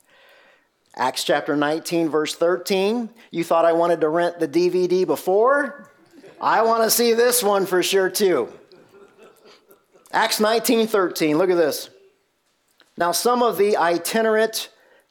[0.95, 3.10] Acts chapter 19, verse 13.
[3.32, 5.91] You thought I wanted to rent the DVD before?
[6.41, 8.51] I want to see this one for sure, too.
[10.12, 11.89] Acts 19 13, look at this.
[12.97, 14.69] Now, some of the itinerant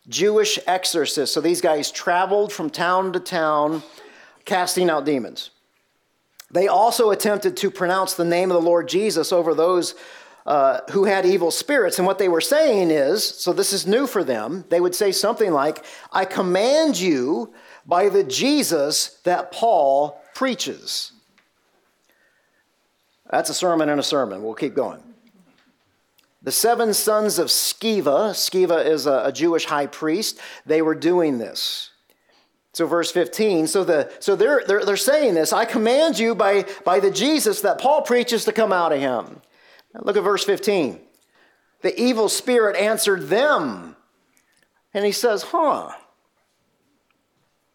[0.09, 3.83] Jewish exorcists, so these guys traveled from town to town
[4.45, 5.51] casting out demons.
[6.57, 9.95] They also attempted to pronounce the name of the Lord Jesus over those
[10.47, 11.99] uh, who had evil spirits.
[11.99, 14.64] And what they were saying is so this is new for them.
[14.71, 17.53] They would say something like, I command you
[17.85, 21.12] by the Jesus that Paul preaches.
[23.31, 24.42] That's a sermon and a sermon.
[24.42, 25.03] We'll keep going.
[26.42, 31.38] The seven sons of Sceva, Sceva is a, a, Jewish high priest, they were doing
[31.38, 31.90] this.
[32.77, 36.67] So, verse 15, so, the, so they're, they're, they're saying this I command you by,
[36.85, 39.41] by the Jesus that Paul preaches to come out of him.
[39.95, 41.01] Now look at verse 15.
[41.81, 43.97] The evil spirit answered them.
[44.93, 45.91] And he says, Huh,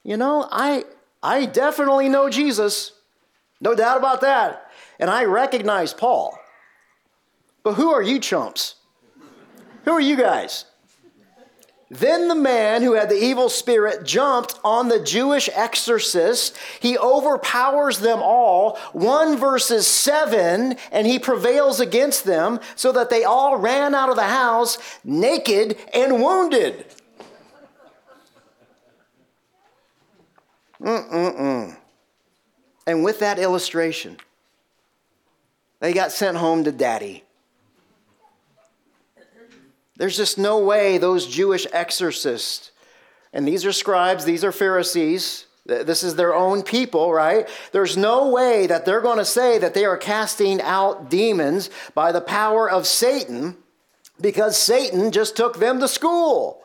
[0.04, 0.84] you know, I,
[1.24, 2.92] I definitely know Jesus.
[3.60, 6.38] No doubt about that and I recognize Paul.
[7.64, 8.76] But who are you chumps?
[9.86, 10.66] Who are you guys?
[11.94, 16.58] Then the man who had the evil spirit jumped on the Jewish exorcist.
[16.80, 18.78] He overpowers them all.
[18.94, 24.16] 1 verses 7, and he prevails against them so that they all ran out of
[24.16, 26.86] the house naked and wounded.
[30.82, 31.76] Mm-mm-mm.
[32.88, 34.16] And with that illustration,
[35.82, 37.26] they got sent home to daddy.
[40.02, 42.72] There's just no way those Jewish exorcists,
[43.34, 47.48] and these are scribes, these are Pharisees, this is their own people, right?
[47.72, 52.12] There's no way that they're going to say that they are casting out demons by
[52.12, 53.58] the power of Satan
[54.20, 56.64] because Satan just took them to school.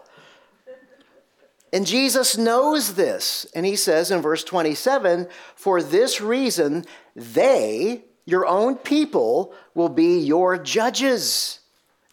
[1.75, 3.47] And Jesus knows this.
[3.55, 10.21] And he says in verse 27 For this reason, they, your own people will be
[10.21, 11.61] your judges.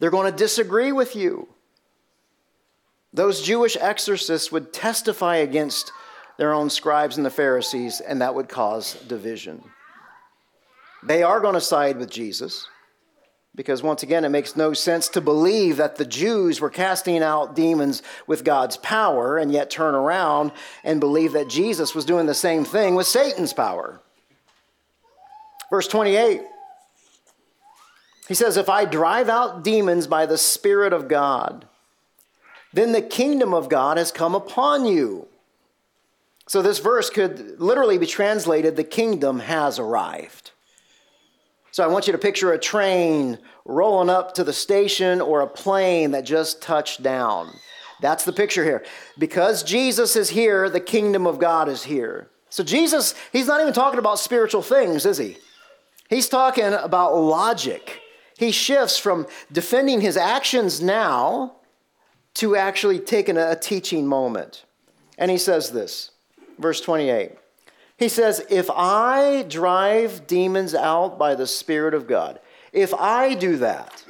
[0.03, 1.47] They're going to disagree with you.
[3.13, 5.93] Those Jewish exorcists would testify against
[6.37, 9.63] their own scribes and the Pharisees, and that would cause division.
[11.03, 12.67] They are going to side with Jesus
[13.55, 17.55] because, once again, it makes no sense to believe that the Jews were casting out
[17.55, 20.51] demons with God's power and yet turn around
[20.83, 24.01] and believe that Jesus was doing the same thing with Satan's power.
[25.69, 26.41] Verse 28.
[28.27, 31.67] He says, If I drive out demons by the Spirit of God,
[32.71, 35.27] then the kingdom of God has come upon you.
[36.47, 40.51] So this verse could literally be translated, the kingdom has arrived.
[41.71, 45.47] So I want you to picture a train rolling up to the station or a
[45.47, 47.51] plane that just touched down.
[48.01, 48.85] That's the picture here.
[49.17, 52.29] Because Jesus is here, the kingdom of God is here.
[52.49, 55.37] So Jesus, he's not even talking about spiritual things, is he?
[56.09, 58.02] He's talking about logic.
[58.37, 61.55] He shifts from defending his actions now
[62.35, 64.65] to actually taking a teaching moment.
[65.17, 66.11] And he says this,
[66.57, 67.31] verse 28.
[67.97, 72.39] He says, If I drive demons out by the Spirit of God,
[72.71, 74.03] if I do that.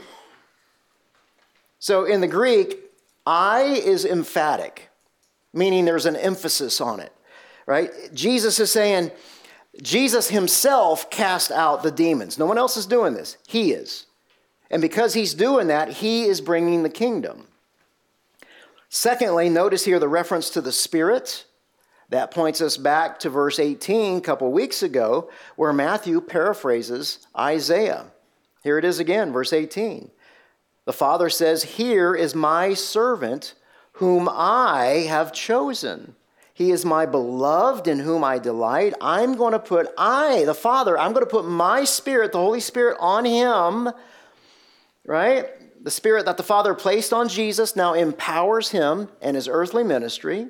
[1.79, 2.79] So in the Greek,
[3.25, 4.89] I is emphatic,
[5.53, 7.11] meaning there's an emphasis on it,
[7.65, 7.91] right?
[8.13, 9.11] Jesus is saying,
[9.81, 12.37] Jesus himself cast out the demons.
[12.37, 13.37] No one else is doing this.
[13.47, 14.05] He is.
[14.73, 17.45] And because he's doing that, he is bringing the kingdom.
[18.89, 21.45] Secondly, notice here the reference to the Spirit.
[22.09, 28.07] That points us back to verse 18 a couple weeks ago, where Matthew paraphrases Isaiah.
[28.63, 30.09] Here it is again, verse 18.
[30.85, 33.53] The Father says, Here is my servant
[33.93, 36.15] whom I have chosen.
[36.51, 38.95] He is my beloved in whom I delight.
[38.99, 42.59] I'm going to put, I, the Father, I'm going to put my Spirit, the Holy
[42.59, 43.93] Spirit, on him,
[45.05, 45.47] right?
[45.83, 50.47] The Spirit that the Father placed on Jesus now empowers him and his earthly ministry.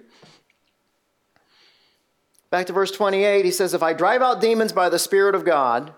[2.51, 5.43] Back to verse 28, he says, If I drive out demons by the Spirit of
[5.43, 5.93] God,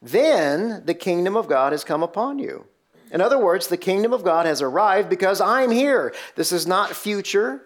[0.00, 2.66] then the kingdom of God has come upon you.
[3.12, 6.14] In other words, the kingdom of God has arrived because I'm here.
[6.34, 7.62] This is not future.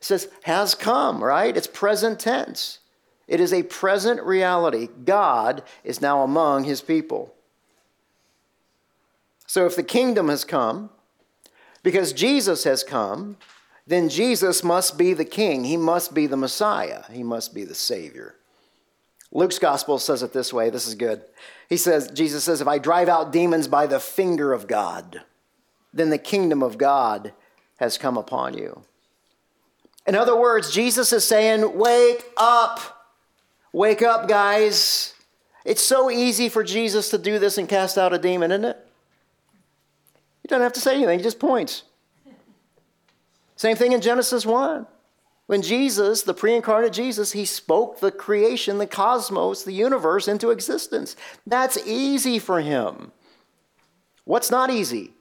[0.00, 1.56] It says has come, right?
[1.56, 2.80] It's present tense.
[3.28, 4.88] It is a present reality.
[5.04, 7.32] God is now among his people.
[9.46, 10.90] So if the kingdom has come,
[11.82, 13.36] because Jesus has come,
[13.86, 15.64] then Jesus must be the king.
[15.64, 17.04] He must be the Messiah.
[17.10, 18.34] He must be the Savior.
[19.30, 20.70] Luke's gospel says it this way.
[20.70, 21.22] This is good.
[21.68, 25.22] He says, Jesus says, if I drive out demons by the finger of God,
[25.92, 27.32] then the kingdom of God
[27.76, 28.82] has come upon you.
[30.06, 32.80] In other words, Jesus is saying, wake up.
[33.72, 35.14] Wake up, guys.
[35.64, 38.85] It's so easy for Jesus to do this and cast out a demon, isn't it?
[40.46, 41.82] He doesn't have to say anything, he just points.
[43.56, 44.86] Same thing in Genesis 1.
[45.46, 50.52] When Jesus, the pre incarnate Jesus, he spoke the creation, the cosmos, the universe into
[50.52, 51.16] existence.
[51.48, 53.10] That's easy for him.
[54.22, 55.14] What's not easy?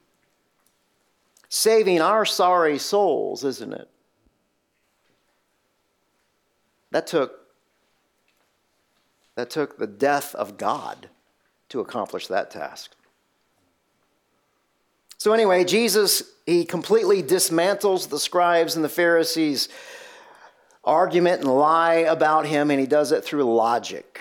[1.49, 3.89] Saving our sorry souls, isn't it?
[6.91, 7.39] That took
[9.33, 11.09] that took the death of God
[11.69, 12.95] to accomplish that task.
[15.17, 19.69] So anyway, Jesus he completely dismantles the scribes and the Pharisees
[20.83, 24.19] argument and lie about him, and he does it through logic.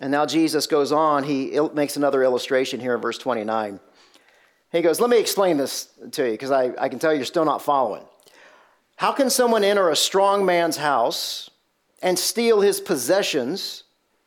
[0.00, 3.80] And now Jesus goes on, he makes another illustration here in verse 29.
[4.70, 7.46] He goes, Let me explain this to you because I, I can tell you're still
[7.46, 8.04] not following.
[8.96, 11.48] How can someone enter a strong man's house
[12.02, 13.84] and steal his possessions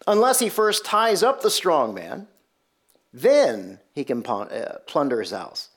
[0.08, 2.28] unless he first ties up the strong man?
[3.14, 5.70] Then he can uh, plunder his house.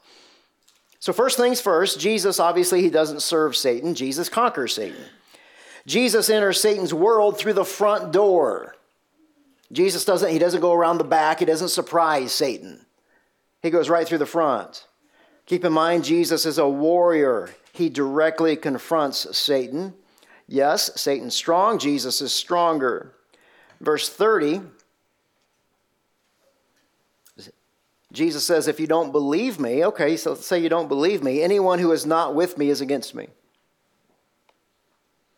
[1.04, 5.04] So, first things first, Jesus obviously he doesn't serve Satan, Jesus conquers Satan.
[5.84, 8.74] Jesus enters Satan's world through the front door.
[9.70, 12.86] Jesus doesn't, he doesn't go around the back, he doesn't surprise Satan.
[13.60, 14.86] He goes right through the front.
[15.44, 17.50] Keep in mind, Jesus is a warrior.
[17.74, 19.92] He directly confronts Satan.
[20.48, 23.12] Yes, Satan's strong, Jesus is stronger.
[23.78, 24.62] Verse 30,
[28.14, 31.80] Jesus says, If you don't believe me, okay, so say you don't believe me, anyone
[31.80, 33.28] who is not with me is against me.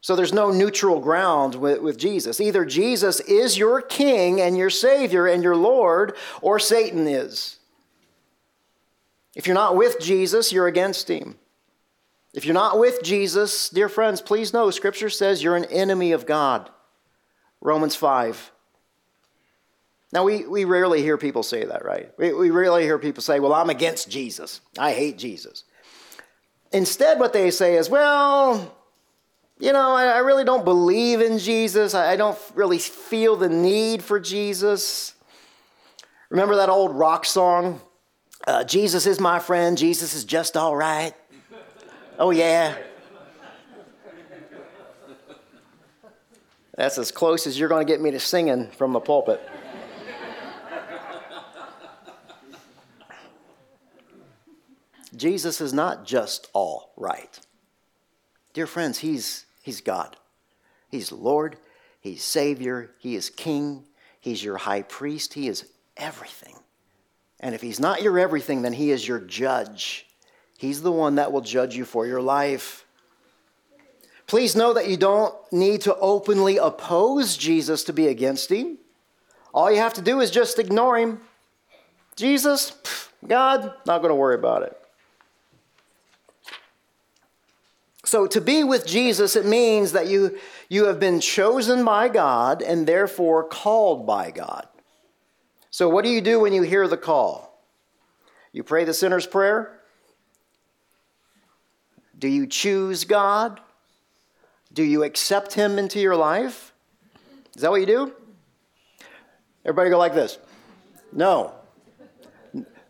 [0.02, 2.40] So there's no neutral ground with, with, Jesus.
[2.40, 7.58] Either Jesus is your king and your savior and your Lord, or Satan is.
[9.34, 11.36] If you're not with Jesus, you're against him.
[12.34, 16.24] If you're not with Jesus, dear friends, please know Scripture says you're an enemy of
[16.24, 16.70] God.
[17.60, 18.52] Romans 5.
[20.16, 22.10] Now, we, we rarely hear people say that, right?
[22.16, 24.62] We, we rarely hear people say, Well, I'm against Jesus.
[24.78, 25.64] I hate Jesus.
[26.72, 28.74] Instead, what they say is, Well,
[29.58, 31.92] you know, I, I really don't believe in Jesus.
[31.92, 35.12] I, I don't really feel the need for Jesus.
[36.30, 37.82] Remember that old rock song?
[38.46, 39.76] Uh, Jesus is my friend.
[39.76, 41.12] Jesus is just all right.
[42.18, 42.74] Oh, yeah.
[46.74, 49.46] That's as close as you're going to get me to singing from the pulpit.
[55.16, 57.38] Jesus is not just all right.
[58.52, 60.16] Dear friends, he's He's God.
[60.88, 61.56] He's Lord.
[61.98, 62.92] He's Savior.
[62.98, 63.82] He is King.
[64.20, 65.34] He's your high priest.
[65.34, 65.64] He is
[65.96, 66.54] everything.
[67.40, 70.06] And if He's not your everything, then He is your judge.
[70.56, 72.86] He's the one that will judge you for your life.
[74.28, 78.78] Please know that you don't need to openly oppose Jesus to be against Him.
[79.52, 81.20] All you have to do is just ignore Him.
[82.14, 82.72] Jesus,
[83.26, 84.80] God, not going to worry about it.
[88.06, 90.38] So to be with Jesus, it means that you,
[90.68, 94.68] you have been chosen by God and therefore called by God.
[95.70, 97.60] So what do you do when you hear the call?
[98.52, 99.80] You pray the sinner's prayer?
[102.16, 103.60] Do you choose God?
[104.72, 106.72] Do you accept Him into your life?
[107.56, 108.14] Is that what you do?
[109.64, 110.38] Everybody go like this.
[111.10, 111.54] No.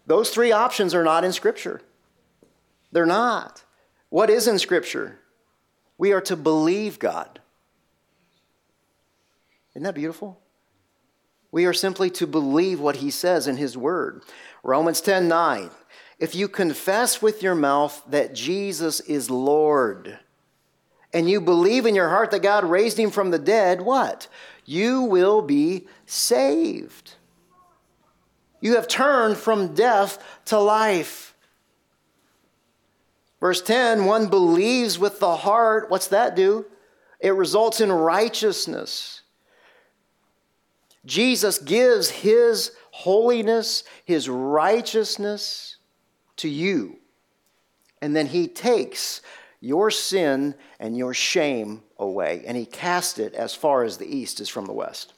[0.06, 1.80] Those three options are not in Scripture.
[2.92, 3.64] They're not.
[4.08, 5.18] What is in Scripture?
[5.98, 7.40] We are to believe God.
[9.72, 10.40] Isn't that beautiful?
[11.50, 14.22] We are simply to believe what He says in His Word.
[14.62, 15.70] Romans 10 9.
[16.18, 20.18] If you confess with your mouth that Jesus is Lord,
[21.12, 24.28] and you believe in your heart that God raised him from the dead, what?
[24.64, 27.14] You will be saved.
[28.60, 31.34] You have turned from death to life.
[33.40, 35.90] Verse 10 one believes with the heart.
[35.90, 36.66] What's that do?
[37.20, 39.22] It results in righteousness.
[41.04, 45.76] Jesus gives his holiness, his righteousness
[46.36, 46.98] to you.
[48.02, 49.22] And then he takes
[49.60, 54.40] your sin and your shame away, and he cast it as far as the east
[54.40, 55.14] is from the west.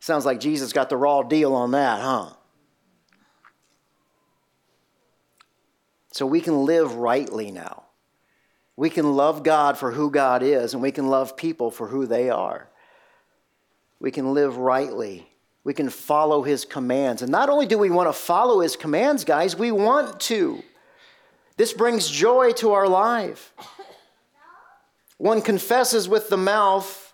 [0.00, 2.30] Sounds like Jesus got the raw deal on that, huh?
[6.12, 7.84] So we can live rightly now.
[8.76, 12.06] We can love God for who God is, and we can love people for who
[12.06, 12.68] they are.
[14.00, 15.28] We can live rightly.
[15.62, 17.22] We can follow his commands.
[17.22, 20.62] And not only do we want to follow his commands, guys, we want to.
[21.58, 23.52] This brings joy to our life.
[25.18, 27.12] One confesses with the mouth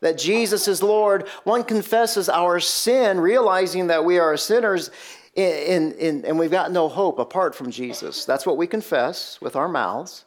[0.00, 1.26] that Jesus is Lord.
[1.42, 4.90] One confesses our sin, realizing that we are sinners
[5.34, 8.24] in, in, and we've got no hope apart from Jesus.
[8.24, 10.24] That's what we confess with our mouths,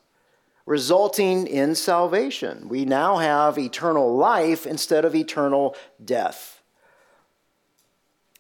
[0.66, 2.68] resulting in salvation.
[2.70, 6.62] We now have eternal life instead of eternal death.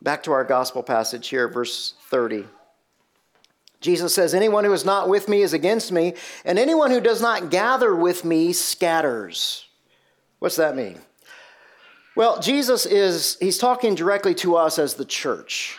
[0.01, 2.45] Back to our gospel passage here, verse 30.
[3.80, 7.22] Jesus says, Anyone who is not with me is against me, and anyone who does
[7.22, 9.68] not gather with me scatters.
[10.39, 10.99] What's that mean?
[12.16, 15.78] Well, Jesus is, he's talking directly to us as the church.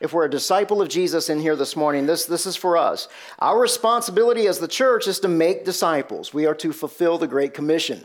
[0.00, 3.08] If we're a disciple of Jesus in here this morning, this, this is for us.
[3.38, 6.34] Our responsibility as the church is to make disciples.
[6.34, 8.04] We are to fulfill the Great Commission.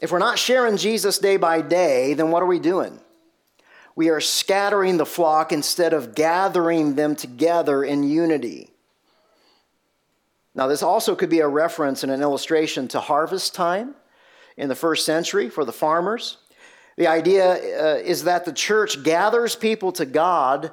[0.00, 3.00] If we're not sharing Jesus day by day, then what are we doing?
[4.00, 8.70] we are scattering the flock instead of gathering them together in unity.
[10.54, 13.94] Now, this also could be a reference and an illustration to harvest time
[14.56, 16.38] in the first century for the farmers.
[17.00, 20.70] The idea uh, is that the church gathers people to God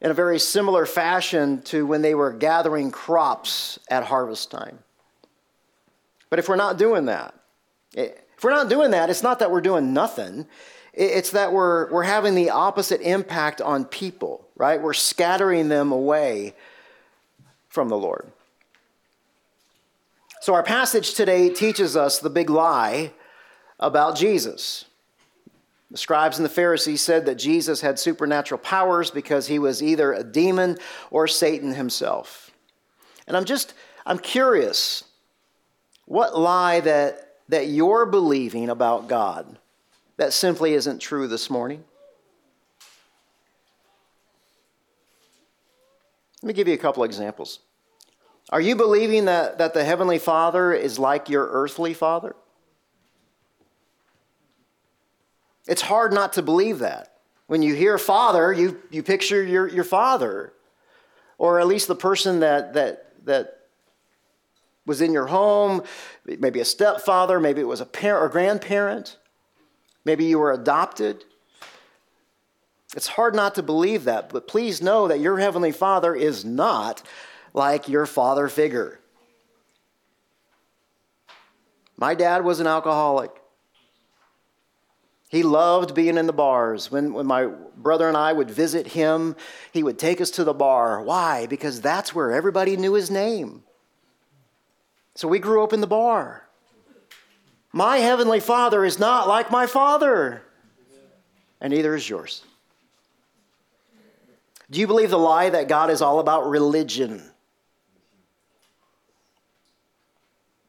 [0.00, 4.80] in a very similar fashion to when they were gathering crops at harvest time.
[6.30, 7.32] But if we're not doing that,
[7.94, 10.48] if we're not doing that, it's not that we're doing nothing.
[10.94, 14.82] It's that we're, we're having the opposite impact on people, right?
[14.82, 16.56] We're scattering them away
[17.68, 18.32] from the Lord.
[20.40, 23.12] So, our passage today teaches us the big lie
[23.78, 24.84] about Jesus.
[25.90, 30.12] The scribes and the Pharisees said that Jesus had supernatural powers because he was either
[30.12, 30.76] a demon
[31.10, 32.50] or Satan himself.
[33.26, 33.74] And I'm just,
[34.04, 35.04] I'm curious
[36.04, 39.58] what lie that, that you're believing about God
[40.18, 41.82] that simply isn't true this morning?
[46.42, 47.60] Let me give you a couple examples.
[48.50, 52.34] Are you believing that, that the Heavenly Father is like your earthly father?
[55.68, 57.14] It's hard not to believe that.
[57.46, 60.52] When you hear father, you, you picture your, your father,
[61.36, 63.60] or at least the person that, that, that
[64.86, 65.82] was in your home,
[66.24, 69.18] maybe a stepfather, maybe it was a parent or grandparent.
[70.04, 71.24] Maybe you were adopted.
[72.96, 77.02] It's hard not to believe that, but please know that your Heavenly Father is not
[77.52, 79.00] like your father figure.
[81.98, 83.37] My dad was an alcoholic.
[85.28, 86.90] He loved being in the bars.
[86.90, 89.36] When, when my brother and I would visit him,
[89.72, 91.02] he would take us to the bar.
[91.02, 91.46] Why?
[91.46, 93.62] Because that's where everybody knew his name.
[95.14, 96.44] So we grew up in the bar.
[97.72, 100.42] My heavenly Father is not like my Father,
[101.60, 102.42] and neither is yours.
[104.70, 107.22] Do you believe the lie that God is all about religion?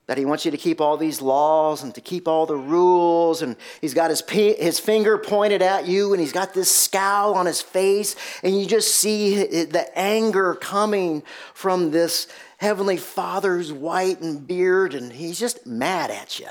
[0.10, 3.44] That he wants you to keep all these laws and to keep all the rules.
[3.44, 7.46] And he's got his, his finger pointed at you and he's got this scowl on
[7.46, 8.16] his face.
[8.42, 11.22] And you just see the anger coming
[11.54, 14.96] from this Heavenly Father's white and beard.
[14.96, 16.48] And he's just mad at you.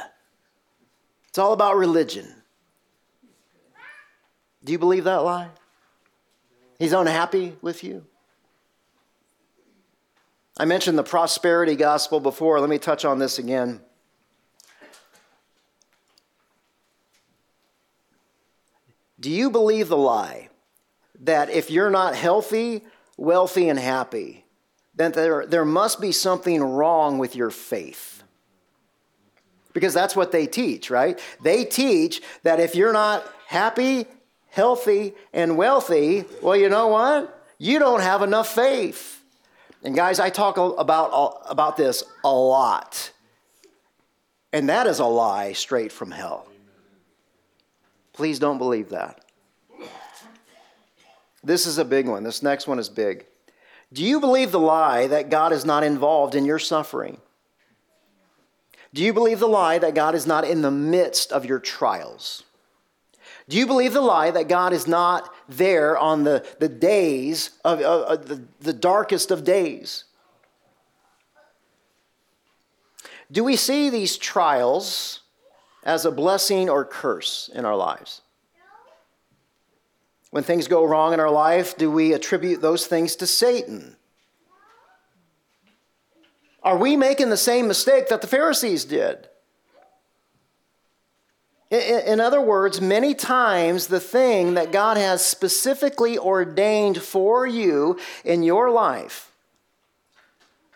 [1.27, 2.33] It's all about religion.
[4.63, 5.49] Do you believe that lie?
[6.79, 8.07] He's unhappy with you?
[10.59, 12.59] I mentioned the prosperity gospel before.
[12.59, 13.81] Let me touch on this again.
[19.21, 20.49] Do you believe the lie
[21.21, 22.85] that if you're not healthy,
[23.17, 24.45] wealthy, and happy,
[24.95, 28.23] then there, there must be something wrong with your faith?
[29.73, 31.21] Because that's what they teach, right?
[31.43, 34.07] They teach that if you're not happy,
[34.51, 37.45] healthy, and wealthy, well, you know what?
[37.59, 39.18] You don't have enough faith.
[39.83, 43.13] And guys, I talk about, about this a lot.
[44.53, 46.49] And that is a lie straight from hell.
[48.13, 49.25] Please don't believe that.
[51.45, 52.25] This is a big one.
[52.25, 53.27] This next one is big.
[53.93, 57.19] Do you believe the lie that God is not involved in your suffering?
[58.93, 62.43] Do you believe the lie that God is not in the midst of your trials?
[63.49, 67.81] Do you believe the lie that God is not there on the, the days of,
[67.81, 70.05] of the, the darkest of days?
[73.31, 75.21] Do we see these trials
[75.85, 78.23] as a blessing or curse in our lives?
[80.31, 83.97] When things go wrong in our life, do we attribute those things to Satan?
[86.63, 89.29] Are we making the same mistake that the Pharisees did?
[91.71, 98.43] In other words, many times the thing that God has specifically ordained for you in
[98.43, 99.33] your life,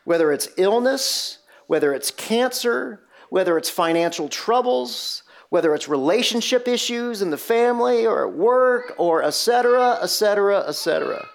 [0.05, 7.31] whether it's illness, whether it's cancer, whether it's financial troubles, whether it's relationship issues in
[7.31, 11.27] the family or at work or etc., etc., etc.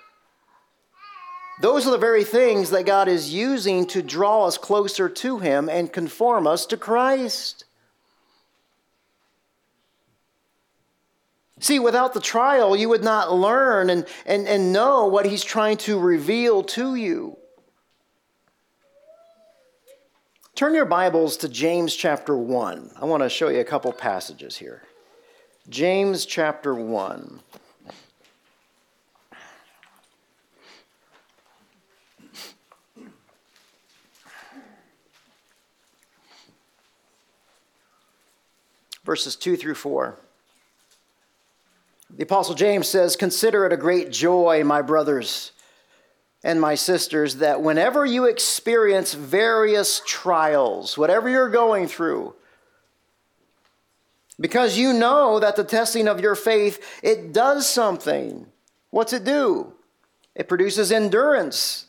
[1.61, 5.69] Those are the very things that God is using to draw us closer to Him
[5.69, 7.65] and conform us to Christ.
[11.59, 15.77] See, without the trial, you would not learn and, and, and know what he's trying
[15.77, 17.37] to reveal to you.
[20.53, 22.91] Turn your Bibles to James chapter 1.
[22.99, 24.83] I want to show you a couple passages here.
[25.69, 27.39] James chapter 1.
[39.03, 40.17] Verses 2 through 4.
[42.17, 45.51] The Apostle James says, Consider it a great joy, my brothers
[46.43, 52.33] and my sisters, that whenever you experience various trials, whatever you're going through,
[54.39, 58.47] because you know that the testing of your faith, it does something.
[58.89, 59.73] What's it do?
[60.35, 61.85] It produces endurance.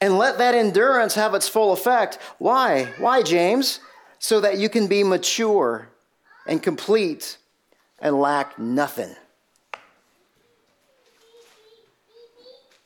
[0.00, 2.18] And let that endurance have its full effect.
[2.38, 2.92] Why?
[2.98, 3.80] Why, James?
[4.18, 5.88] So that you can be mature
[6.46, 7.38] and complete
[7.98, 9.14] and lack nothing.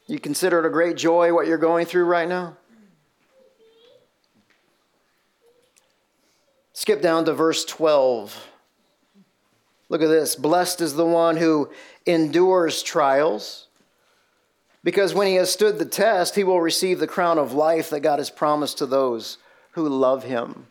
[0.08, 2.56] You consider it a great joy what you're going through right now?
[6.72, 8.46] Skip down to verse 12.
[9.90, 10.34] Look at this.
[10.34, 11.70] Blessed is the one who
[12.06, 13.66] endures trials,
[14.82, 18.00] because when he has stood the test, he will receive the crown of life that
[18.00, 19.36] God has promised to those
[19.72, 20.68] who love him.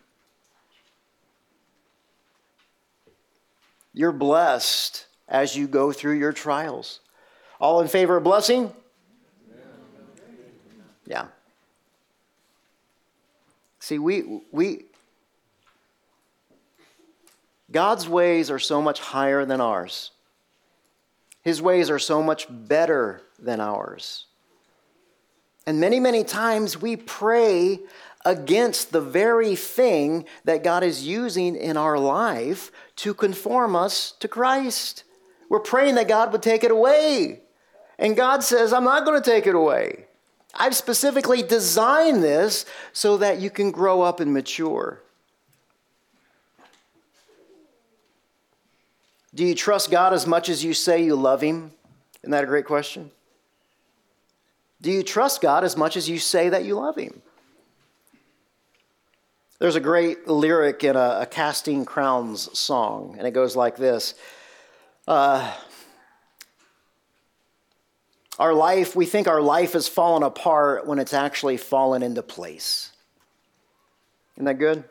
[3.94, 7.02] You're blessed as you go through your trials.
[7.60, 8.72] All in favor of blessing?
[11.06, 11.28] Yeah.
[13.88, 14.84] See, we, we,
[17.72, 20.12] God's ways are so much higher than ours.
[21.42, 24.26] His ways are so much better than ours.
[25.66, 27.80] And many, many times we pray
[28.26, 34.28] against the very thing that God is using in our life to conform us to
[34.28, 35.06] Christ.
[35.48, 37.40] We're praying that God would take it away.
[37.98, 40.07] And God says, I'm not going to take it away.
[40.54, 45.02] I've specifically designed this so that you can grow up and mature.
[49.36, 51.72] Do you trust God as much as you say you love Him?
[52.24, 53.12] Isn't that a great question?
[54.82, 57.22] Do you trust God as much as you say that you love Him?
[59.60, 64.14] There's a great lyric in a, a Casting Crowns song, and it goes like this
[65.08, 65.52] uh,
[68.40, 72.92] our life, we think our life has fallen apart when it's actually fallen into place.
[74.36, 74.84] Isn't that good?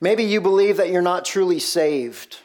[0.00, 2.38] Maybe you believe that you're not truly saved.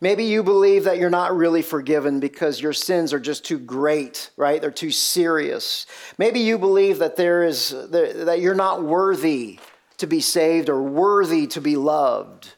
[0.00, 4.30] Maybe you believe that you're not really forgiven because your sins are just too great,
[4.36, 4.60] right?
[4.60, 5.86] They're too serious.
[6.18, 9.58] Maybe you believe that there is that you're not worthy
[9.98, 12.55] to be saved or worthy to be loved.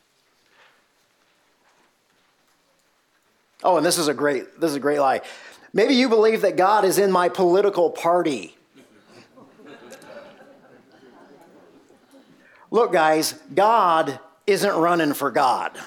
[3.62, 5.20] Oh, and this is a great this is a great lie.
[5.72, 8.56] Maybe you believe that God is in my political party.
[12.70, 15.78] Look, guys, God isn't running for God.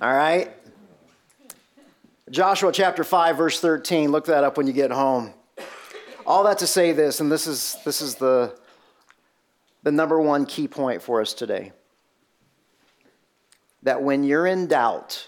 [0.00, 0.52] All right?
[2.30, 5.32] Joshua chapter 5 verse 13, look that up when you get home.
[6.26, 8.58] All that to say this and this is this is the
[9.82, 11.72] the number one key point for us today.
[13.84, 15.27] That when you're in doubt,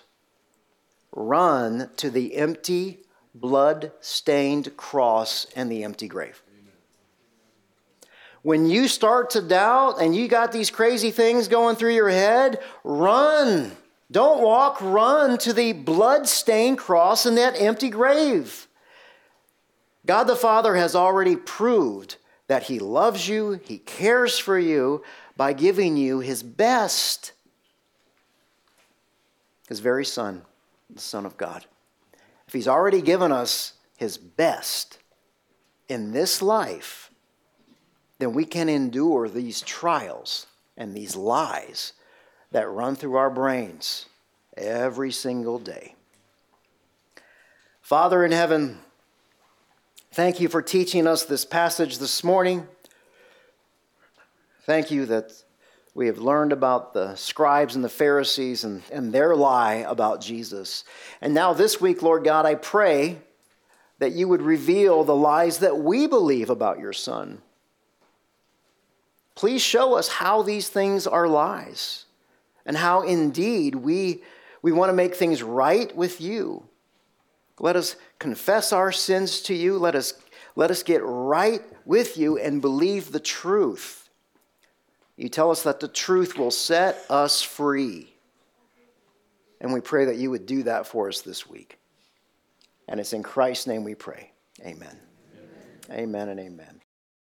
[1.12, 3.00] run to the empty,
[3.34, 6.42] blood stained cross and the empty grave.
[8.42, 12.60] When you start to doubt and you got these crazy things going through your head,
[12.84, 13.72] run
[14.10, 18.66] don't walk, run to the blood-stained cross and that empty grave.
[20.04, 22.16] God the Father has already proved
[22.48, 25.04] that He loves you, He cares for you
[25.36, 27.32] by giving you His best.
[29.68, 30.42] His very Son,
[30.94, 31.66] the Son of God.
[32.46, 34.98] If He's already given us His best
[35.88, 37.10] in this life,
[38.18, 41.92] then we can endure these trials and these lies
[42.52, 44.06] that run through our brains
[44.56, 45.94] every single day.
[47.80, 48.78] Father in heaven,
[50.12, 52.66] thank you for teaching us this passage this morning.
[54.64, 55.32] Thank you that
[56.00, 60.82] we have learned about the scribes and the Pharisees and, and their lie about Jesus.
[61.20, 63.18] And now, this week, Lord God, I pray
[63.98, 67.42] that you would reveal the lies that we believe about your Son.
[69.34, 72.06] Please show us how these things are lies
[72.64, 74.22] and how indeed we,
[74.62, 76.66] we want to make things right with you.
[77.58, 79.76] Let us confess our sins to you.
[79.76, 80.14] Let us,
[80.56, 83.99] let us get right with you and believe the truth.
[85.20, 88.10] You tell us that the truth will set us free.
[89.60, 91.78] And we pray that you would do that for us this week.
[92.88, 94.32] And it's in Christ's name we pray.
[94.64, 94.98] Amen.
[95.90, 96.79] Amen, amen and amen.